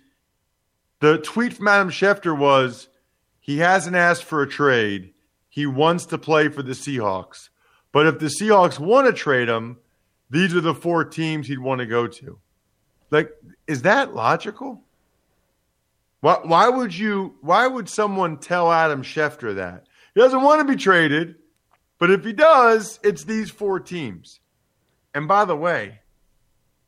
the 1.00 1.18
tweet 1.18 1.52
from 1.52 1.68
Adam 1.68 1.90
Schefter 1.90 2.34
was 2.34 2.88
he 3.38 3.58
hasn't 3.58 3.96
asked 3.96 4.24
for 4.24 4.40
a 4.40 4.48
trade. 4.48 5.12
He 5.50 5.66
wants 5.66 6.06
to 6.06 6.16
play 6.16 6.48
for 6.48 6.62
the 6.62 6.72
Seahawks. 6.72 7.50
But 7.92 8.06
if 8.06 8.18
the 8.18 8.32
Seahawks 8.40 8.78
want 8.78 9.08
to 9.08 9.12
trade 9.12 9.50
him, 9.50 9.76
these 10.30 10.54
are 10.54 10.60
the 10.60 10.74
four 10.74 11.04
teams 11.04 11.46
he'd 11.48 11.58
want 11.58 11.80
to 11.80 11.86
go 11.86 12.06
to. 12.06 12.38
Like, 13.10 13.32
is 13.66 13.82
that 13.82 14.14
logical? 14.14 14.82
Why, 16.20 16.38
why 16.42 16.68
would 16.68 16.96
you? 16.96 17.34
Why 17.40 17.66
would 17.66 17.88
someone 17.88 18.38
tell 18.38 18.72
Adam 18.72 19.02
Schefter 19.02 19.56
that 19.56 19.86
he 20.14 20.20
doesn't 20.20 20.42
want 20.42 20.60
to 20.60 20.72
be 20.72 20.80
traded? 20.80 21.36
But 21.98 22.10
if 22.10 22.24
he 22.24 22.32
does, 22.32 23.00
it's 23.02 23.24
these 23.24 23.50
four 23.50 23.80
teams. 23.80 24.40
And 25.14 25.26
by 25.26 25.44
the 25.44 25.56
way, 25.56 26.00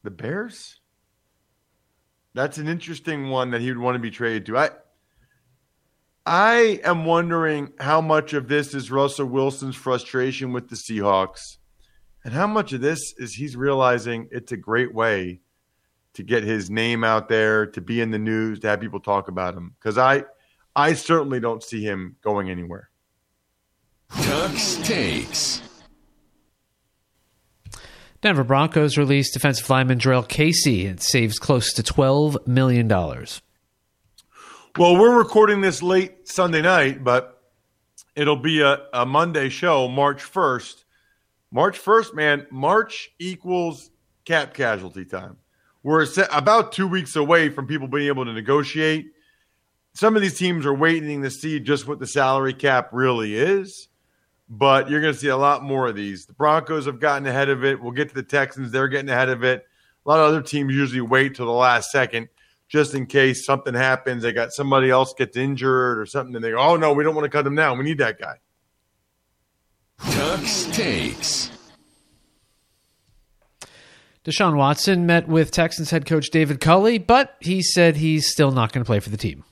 the 0.03 0.11
Bears. 0.11 0.79
That's 2.35 2.57
an 2.57 2.69
interesting 2.69 3.29
one 3.29 3.51
that 3.51 3.61
he 3.61 3.69
would 3.69 3.79
want 3.79 3.97
to 3.97 4.01
be 4.01 4.11
traded 4.11 4.47
to. 4.47 4.59
I 4.59 4.71
I 6.25 6.81
am 6.85 7.05
wondering 7.05 7.73
how 7.81 8.01
much 8.01 8.33
of 8.33 8.49
this 8.49 8.75
is 8.75 8.91
Russell 8.91 9.27
Wilson's 9.27 9.77
frustration 9.77 10.53
with 10.53 10.69
the 10.69 10.77
Seahawks 10.77 11.57
and 12.25 12.33
how 12.33 12.47
much 12.47 12.73
of 12.73 12.81
this 12.81 13.15
is 13.19 13.35
he's 13.35 13.57
realizing 13.57 14.29
it's 14.31 14.53
a 14.53 14.57
great 14.57 14.95
way 14.95 15.41
to 16.15 16.23
get 16.23 16.43
his 16.45 16.71
name 16.71 17.05
out 17.05 17.29
there, 17.29 17.67
to 17.67 17.81
be 17.81 18.01
in 18.01 18.11
the 18.11 18.19
news, 18.19 18.61
to 18.61 18.69
have 18.69 18.81
people 18.81 19.01
talk 19.01 19.29
about 19.29 19.55
him. 19.55 19.75
Because 19.79 19.99
I, 19.99 20.25
I 20.77 20.93
certainly 20.93 21.41
don't 21.41 21.63
see 21.63 21.83
him 21.83 22.17
going 22.23 22.51
anywhere. 22.51 22.91
Tuck's 24.11 24.77
takes. 24.77 25.63
Denver 28.21 28.45
Broncos 28.45 28.97
released 28.97 29.33
defensive 29.35 29.69
lineman 29.69 29.99
Jurrell 29.99 30.29
Casey. 30.29 30.87
It 30.87 31.03
saves 31.03 31.39
close 31.39 31.73
to 31.73 31.83
$12 31.83 32.47
million. 32.47 32.87
Well, 32.89 33.27
we're 34.79 35.19
recording 35.19 35.61
this 35.61 35.83
late 35.83 36.29
Sunday 36.29 36.63
night, 36.63 37.03
but 37.03 37.43
it'll 38.15 38.37
be 38.37 38.61
a, 38.61 38.79
a 38.93 39.05
Monday 39.05 39.49
show, 39.49 39.89
March 39.89 40.23
1st. 40.23 40.85
March 41.53 41.79
1st, 41.79 42.15
man, 42.15 42.47
March 42.51 43.13
equals 43.19 43.91
cap 44.25 44.55
casualty 44.55 45.05
time. 45.05 45.37
We're 45.83 46.07
about 46.31 46.73
two 46.73 46.89
weeks 46.89 47.15
away 47.15 47.51
from 47.51 47.67
people 47.67 47.89
being 47.89 48.07
able 48.07 48.25
to 48.25 48.33
negotiate. 48.33 49.07
Some 49.93 50.17
of 50.17 50.23
these 50.23 50.39
teams 50.39 50.65
are 50.65 50.73
waiting 50.73 51.23
to 51.23 51.31
see 51.31 51.61
just 51.61 51.87
what 51.87 51.99
the 51.99 52.07
salary 52.07 52.55
cap 52.55 52.89
really 52.93 53.35
is, 53.35 53.89
but 54.49 54.89
you're 54.89 55.03
going 55.03 55.13
to 55.13 55.19
see 55.19 55.29
a 55.29 55.37
lot 55.37 55.63
more 55.63 55.89
of 55.89 55.95
these. 55.95 56.25
The 56.25 56.33
Broncos 56.33 56.87
have 56.87 57.01
gotten 57.01 57.27
ahead 57.27 57.51
of 57.51 57.65
it. 57.65 57.83
We'll 57.83 57.93
get 57.93 58.09
to 58.09 58.15
the 58.15 58.23
Texans; 58.23 58.73
they're 58.73 58.89
getting 58.89 59.11
ahead 59.11 59.29
of 59.29 59.45
it. 59.45 59.67
A 60.07 60.09
lot 60.09 60.21
of 60.21 60.29
other 60.29 60.41
teams 60.41 60.73
usually 60.73 61.03
wait 61.03 61.35
till 61.35 61.47
the 61.47 61.53
last 61.53 61.91
second 61.91 62.29
just 62.69 62.95
in 62.95 63.05
case 63.05 63.45
something 63.45 63.75
happens. 63.75 64.23
They 64.23 64.33
got 64.33 64.53
somebody 64.53 64.89
else 64.89 65.13
gets 65.13 65.37
injured 65.37 65.99
or 65.99 66.07
something, 66.07 66.35
and 66.35 66.43
they 66.43 66.53
go, 66.53 66.59
"Oh 66.59 66.77
no, 66.77 66.95
we 66.95 67.05
don't 67.05 67.15
want 67.15 67.27
to 67.27 67.31
cut 67.31 67.45
them 67.45 67.55
now. 67.55 67.75
We 67.75 67.85
need 67.85 67.99
that 67.99 68.19
guy." 68.19 68.37
Tuck's 70.11 70.65
takes. 70.67 71.51
Deshaun 74.25 74.57
Watson 74.57 75.05
met 75.05 75.27
with 75.27 75.51
Texans 75.51 75.91
head 75.91 76.07
coach 76.07 76.31
David 76.31 76.61
Culley, 76.61 76.99
but 76.99 77.37
he 77.41 77.61
said 77.61 77.97
he's 77.97 78.31
still 78.31 78.53
not 78.53 78.73
going 78.73 78.85
to 78.85 78.87
play 78.87 79.01
for 79.01 79.11
the 79.11 79.17
team. 79.17 79.45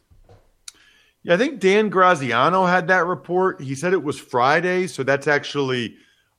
Yeah, 1.22 1.34
I 1.34 1.36
think 1.36 1.60
Dan 1.60 1.88
Graziano 1.88 2.64
had 2.66 2.88
that 2.88 3.04
report. 3.04 3.60
He 3.60 3.74
said 3.74 3.92
it 3.92 4.02
was 4.02 4.18
Friday, 4.18 4.86
so 4.86 5.02
that's 5.02 5.26
actually 5.26 5.96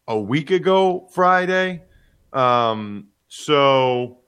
a 0.08 0.20
week 0.20 0.50
ago 0.50 1.08
Friday. 1.14 1.84
Um, 2.34 3.10
so, 3.28 4.20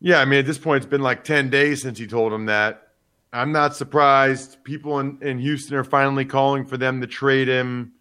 yeah, 0.00 0.20
I 0.20 0.24
mean, 0.24 0.38
at 0.38 0.46
this 0.46 0.58
point, 0.58 0.78
it's 0.78 0.90
been 0.90 1.02
like 1.02 1.24
10 1.24 1.50
days 1.50 1.82
since 1.82 1.98
he 1.98 2.06
told 2.06 2.32
him 2.32 2.46
that. 2.46 2.92
I'm 3.32 3.52
not 3.52 3.76
surprised. 3.76 4.62
People 4.64 5.00
in, 5.00 5.18
in 5.20 5.38
Houston 5.40 5.76
are 5.76 5.84
finally 5.84 6.24
calling 6.24 6.64
for 6.64 6.76
them 6.76 7.00
to 7.00 7.06
trade 7.06 7.48
him. 7.48 7.92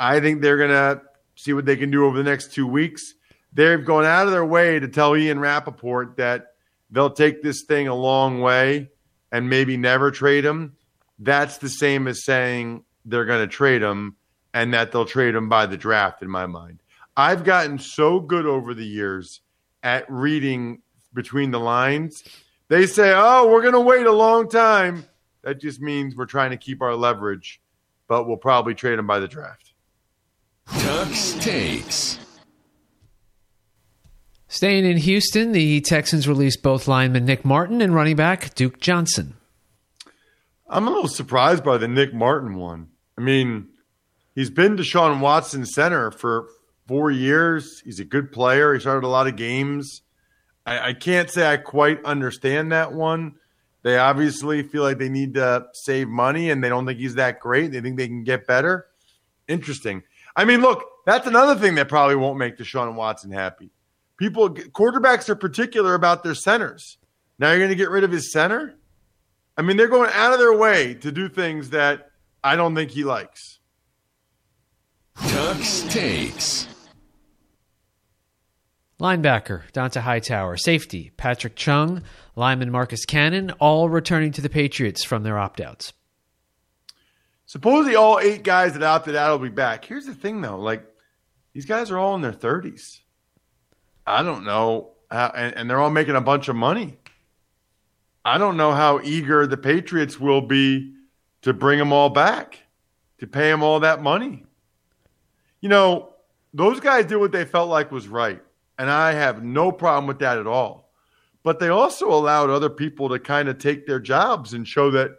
I 0.00 0.18
think 0.20 0.40
they're 0.40 0.56
going 0.56 0.70
to 0.70 1.02
see 1.36 1.52
what 1.52 1.66
they 1.66 1.76
can 1.76 1.90
do 1.90 2.06
over 2.06 2.16
the 2.16 2.24
next 2.24 2.52
two 2.52 2.66
weeks. 2.66 3.14
they've 3.52 3.84
gone 3.84 4.04
out 4.04 4.26
of 4.26 4.32
their 4.32 4.44
way 4.44 4.78
to 4.78 4.88
tell 4.88 5.16
Ian 5.16 5.38
Rapoport 5.40 6.16
that 6.16 6.54
they'll 6.90 7.10
take 7.10 7.42
this 7.42 7.64
thing 7.64 7.88
a 7.88 7.94
long 7.94 8.40
way 8.40 8.90
and 9.30 9.50
maybe 9.50 9.76
never 9.76 10.10
trade 10.10 10.44
him. 10.44 10.76
That's 11.18 11.58
the 11.58 11.68
same 11.68 12.08
as 12.08 12.24
saying 12.24 12.84
they're 13.04 13.26
going 13.26 13.40
to 13.40 13.46
trade 13.46 13.82
him 13.82 14.16
and 14.54 14.72
that 14.74 14.90
they'll 14.90 15.04
trade 15.04 15.34
him 15.34 15.48
by 15.48 15.66
the 15.66 15.76
draft, 15.76 16.22
in 16.22 16.30
my 16.30 16.46
mind. 16.46 16.82
I've 17.16 17.44
gotten 17.44 17.78
so 17.78 18.20
good 18.20 18.46
over 18.46 18.72
the 18.72 18.86
years 18.86 19.40
at 19.82 20.10
reading 20.10 20.82
between 21.12 21.50
the 21.50 21.60
lines. 21.60 22.22
They 22.68 22.86
say, 22.86 23.12
oh, 23.14 23.50
we're 23.50 23.62
going 23.62 23.74
to 23.74 23.80
wait 23.80 24.06
a 24.06 24.12
long 24.12 24.48
time. 24.48 25.04
That 25.42 25.60
just 25.60 25.80
means 25.80 26.16
we're 26.16 26.26
trying 26.26 26.50
to 26.50 26.56
keep 26.56 26.82
our 26.82 26.94
leverage, 26.94 27.60
but 28.08 28.26
we'll 28.26 28.36
probably 28.36 28.74
trade 28.74 28.98
him 28.98 29.06
by 29.06 29.18
the 29.18 29.28
draft. 29.28 29.69
Tux 30.72 31.40
takes. 31.40 32.18
Staying 34.48 34.84
in 34.84 34.96
Houston, 34.96 35.52
the 35.52 35.80
Texans 35.80 36.26
released 36.26 36.62
both 36.62 36.88
lineman 36.88 37.24
Nick 37.24 37.44
Martin 37.44 37.80
and 37.80 37.94
running 37.94 38.16
back 38.16 38.54
Duke 38.54 38.80
Johnson. 38.80 39.34
I'm 40.68 40.86
a 40.86 40.90
little 40.90 41.08
surprised 41.08 41.64
by 41.64 41.78
the 41.78 41.88
Nick 41.88 42.14
Martin 42.14 42.54
one. 42.56 42.88
I 43.18 43.20
mean, 43.20 43.68
he's 44.34 44.50
been 44.50 44.76
Deshaun 44.76 45.20
Watson 45.20 45.66
center 45.66 46.10
for 46.10 46.46
four 46.86 47.10
years. 47.10 47.80
He's 47.84 48.00
a 48.00 48.04
good 48.04 48.32
player. 48.32 48.74
He 48.74 48.80
started 48.80 49.06
a 49.06 49.08
lot 49.08 49.26
of 49.26 49.36
games. 49.36 50.02
I, 50.66 50.88
I 50.88 50.92
can't 50.94 51.30
say 51.30 51.50
I 51.50 51.56
quite 51.56 52.04
understand 52.04 52.72
that 52.72 52.92
one. 52.92 53.34
They 53.82 53.98
obviously 53.98 54.62
feel 54.62 54.82
like 54.82 54.98
they 54.98 55.08
need 55.08 55.34
to 55.34 55.66
save 55.72 56.08
money 56.08 56.50
and 56.50 56.62
they 56.62 56.68
don't 56.68 56.86
think 56.86 56.98
he's 56.98 57.14
that 57.14 57.40
great. 57.40 57.72
They 57.72 57.80
think 57.80 57.96
they 57.96 58.08
can 58.08 58.24
get 58.24 58.46
better. 58.46 58.86
Interesting. 59.48 60.02
I 60.40 60.46
mean, 60.46 60.62
look, 60.62 60.82
that's 61.04 61.26
another 61.26 61.54
thing 61.54 61.74
that 61.74 61.90
probably 61.90 62.16
won't 62.16 62.38
make 62.38 62.56
Deshaun 62.56 62.94
Watson 62.94 63.30
happy. 63.30 63.70
People, 64.16 64.48
quarterbacks 64.48 65.28
are 65.28 65.34
particular 65.34 65.92
about 65.92 66.22
their 66.22 66.34
centers. 66.34 66.96
Now 67.38 67.50
you're 67.50 67.58
going 67.58 67.68
to 67.68 67.76
get 67.76 67.90
rid 67.90 68.04
of 68.04 68.10
his 68.10 68.32
center? 68.32 68.74
I 69.58 69.60
mean, 69.60 69.76
they're 69.76 69.86
going 69.86 70.08
out 70.14 70.32
of 70.32 70.38
their 70.38 70.56
way 70.56 70.94
to 70.94 71.12
do 71.12 71.28
things 71.28 71.68
that 71.70 72.08
I 72.42 72.56
don't 72.56 72.74
think 72.74 72.90
he 72.90 73.04
likes. 73.04 73.58
Tux 75.18 75.90
takes. 75.90 76.66
Linebacker 78.98 79.70
Dont'a 79.72 80.00
Hightower, 80.00 80.56
safety 80.56 81.12
Patrick 81.18 81.54
Chung, 81.54 82.02
lineman 82.34 82.70
Marcus 82.70 83.04
Cannon, 83.04 83.50
all 83.58 83.90
returning 83.90 84.32
to 84.32 84.40
the 84.40 84.48
Patriots 84.48 85.04
from 85.04 85.22
their 85.22 85.38
opt 85.38 85.60
outs. 85.60 85.92
Supposedly, 87.50 87.96
all 87.96 88.20
eight 88.20 88.44
guys 88.44 88.74
that 88.74 88.84
opted 88.84 89.16
out 89.16 89.32
will 89.32 89.48
be 89.48 89.52
back. 89.52 89.84
Here's 89.84 90.06
the 90.06 90.14
thing, 90.14 90.40
though: 90.40 90.60
like 90.60 90.86
these 91.52 91.64
guys 91.64 91.90
are 91.90 91.98
all 91.98 92.14
in 92.14 92.20
their 92.20 92.30
thirties. 92.30 93.00
I 94.06 94.22
don't 94.22 94.44
know, 94.44 94.92
how, 95.10 95.32
and, 95.34 95.56
and 95.56 95.68
they're 95.68 95.80
all 95.80 95.90
making 95.90 96.14
a 96.14 96.20
bunch 96.20 96.46
of 96.46 96.54
money. 96.54 96.98
I 98.24 98.38
don't 98.38 98.56
know 98.56 98.70
how 98.70 99.00
eager 99.02 99.48
the 99.48 99.56
Patriots 99.56 100.20
will 100.20 100.42
be 100.42 100.94
to 101.42 101.52
bring 101.52 101.80
them 101.80 101.92
all 101.92 102.08
back, 102.08 102.60
to 103.18 103.26
pay 103.26 103.50
them 103.50 103.64
all 103.64 103.80
that 103.80 104.00
money. 104.00 104.44
You 105.60 105.70
know, 105.70 106.10
those 106.54 106.78
guys 106.78 107.06
did 107.06 107.16
what 107.16 107.32
they 107.32 107.44
felt 107.44 107.68
like 107.68 107.90
was 107.90 108.06
right. 108.06 108.40
And 108.78 108.88
I 108.88 109.10
have 109.10 109.42
no 109.42 109.72
problem 109.72 110.06
with 110.06 110.20
that 110.20 110.38
at 110.38 110.46
all. 110.46 110.92
But 111.42 111.58
they 111.58 111.68
also 111.68 112.12
allowed 112.12 112.48
other 112.48 112.70
people 112.70 113.08
to 113.08 113.18
kind 113.18 113.48
of 113.48 113.58
take 113.58 113.88
their 113.88 113.98
jobs 113.98 114.54
and 114.54 114.68
show 114.68 114.92
that, 114.92 115.18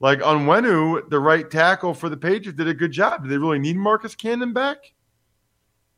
like 0.00 0.20
Onwenu, 0.20 1.08
the 1.10 1.20
right 1.20 1.48
tackle 1.48 1.94
for 1.94 2.08
the 2.08 2.16
Patriots, 2.16 2.56
did 2.56 2.66
a 2.66 2.74
good 2.74 2.90
job. 2.90 3.22
Do 3.22 3.28
they 3.28 3.36
really 3.36 3.58
need 3.58 3.76
Marcus 3.76 4.14
Cannon 4.14 4.52
back? 4.52 4.94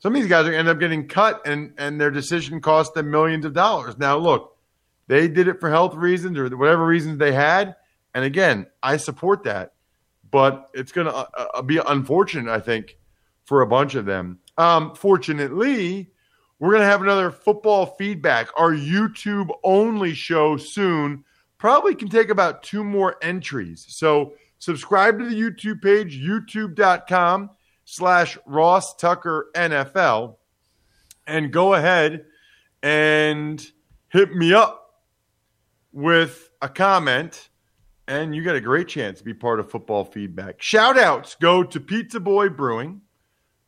Some 0.01 0.15
of 0.15 0.21
these 0.21 0.29
guys 0.29 0.47
are 0.47 0.53
end 0.53 0.69
up 0.69 0.81
getting 0.81 1.07
cut, 1.07 1.47
and 1.47 1.75
and 1.79 2.01
their 2.01 2.11
decision 2.11 2.61
cost 2.61 2.95
them 2.95 3.11
millions 3.11 3.45
of 3.45 3.53
dollars. 3.53 3.97
Now, 3.97 4.19
look, 4.19 4.57
they 5.07 5.29
did 5.29 5.47
it 5.47 5.61
for 5.61 5.71
health 5.71 5.95
reasons 5.95 6.37
or 6.37 6.49
whatever 6.57 6.85
reasons 6.85 7.19
they 7.19 7.33
had, 7.33 7.77
and 8.13 8.25
again, 8.25 8.67
I 8.83 8.97
support 8.97 9.45
that. 9.45 9.75
But 10.29 10.69
it's 10.75 10.91
going 10.91 11.07
to 11.07 11.15
uh, 11.15 11.27
uh, 11.55 11.63
be 11.63 11.79
unfortunate, 11.79 12.51
I 12.51 12.59
think, 12.59 12.97
for 13.45 13.61
a 13.61 13.67
bunch 13.67 13.95
of 13.95 14.07
them. 14.07 14.41
Um, 14.59 14.95
fortunately, 14.97 16.11
we're 16.59 16.71
going 16.71 16.83
to 16.83 16.89
have 16.89 17.03
another 17.03 17.31
football 17.31 17.87
feedback, 17.87 18.49
our 18.57 18.73
YouTube 18.73 19.51
only 19.63 20.15
show 20.15 20.57
soon. 20.57 21.25
Probably 21.63 21.95
can 21.95 22.09
take 22.09 22.29
about 22.29 22.65
two 22.65 22.83
more 22.83 23.15
entries. 23.23 23.87
So 23.89 24.35
subscribe 24.59 25.21
to 25.21 25.29
the 25.29 25.37
YouTube 25.37 25.81
page, 25.81 26.21
youtube.com 26.21 27.51
slash 27.85 28.37
Ross 28.47 28.97
Tucker 28.97 29.49
NFL, 29.55 30.39
and 31.25 31.53
go 31.53 31.75
ahead 31.75 32.25
and 32.83 33.65
hit 34.09 34.35
me 34.35 34.53
up 34.53 35.05
with 35.93 36.51
a 36.61 36.69
comment. 36.69 37.49
And 38.09 38.35
you 38.35 38.43
got 38.43 38.57
a 38.57 38.61
great 38.61 38.89
chance 38.89 39.21
to 39.21 39.25
be 39.25 39.33
part 39.33 39.61
of 39.61 39.71
football 39.71 40.05
feedback. 40.05 40.61
Shout 40.61 40.99
outs 40.99 41.37
go 41.37 41.63
to 41.63 41.79
Pizza 41.79 42.19
Boy 42.19 42.49
Brewing, 42.49 43.03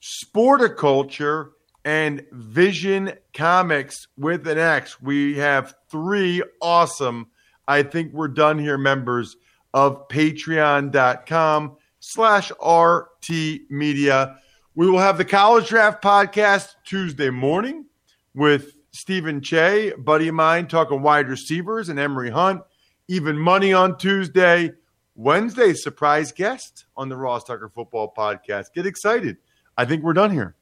Sporticulture, 0.02 1.50
and 1.84 2.26
Vision 2.32 3.12
Comix 3.32 4.08
with 4.16 4.48
an 4.48 4.58
X. 4.58 5.00
We 5.00 5.36
have 5.36 5.76
three 5.88 6.42
awesome, 6.60 7.28
I 7.66 7.82
think 7.82 8.12
we're 8.12 8.28
done 8.28 8.58
here, 8.58 8.78
members 8.78 9.36
of 9.72 10.08
patreon.com 10.08 11.76
slash 12.00 12.52
RT 12.64 13.70
Media. 13.70 14.38
We 14.74 14.90
will 14.90 14.98
have 14.98 15.18
the 15.18 15.24
College 15.24 15.68
Draft 15.68 16.02
Podcast 16.02 16.74
Tuesday 16.84 17.30
morning 17.30 17.86
with 18.34 18.72
Stephen 18.92 19.40
Che, 19.40 19.92
buddy 19.98 20.28
of 20.28 20.34
mine, 20.34 20.68
talking 20.68 21.02
wide 21.02 21.28
receivers 21.28 21.88
and 21.88 21.98
Emory 21.98 22.30
Hunt. 22.30 22.62
Even 23.08 23.36
money 23.38 23.72
on 23.72 23.98
Tuesday. 23.98 24.72
Wednesday, 25.14 25.74
surprise 25.74 26.32
guest 26.32 26.86
on 26.96 27.08
the 27.08 27.16
Ross 27.16 27.44
Tucker 27.44 27.68
Football 27.68 28.12
Podcast. 28.16 28.72
Get 28.74 28.86
excited. 28.86 29.36
I 29.76 29.84
think 29.84 30.02
we're 30.02 30.12
done 30.12 30.30
here. 30.30 30.56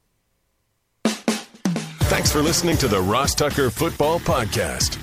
Thanks 1.05 2.31
for 2.31 2.41
listening 2.41 2.77
to 2.77 2.87
the 2.87 3.01
Ross 3.01 3.33
Tucker 3.33 3.71
Football 3.71 4.19
Podcast. 4.19 5.02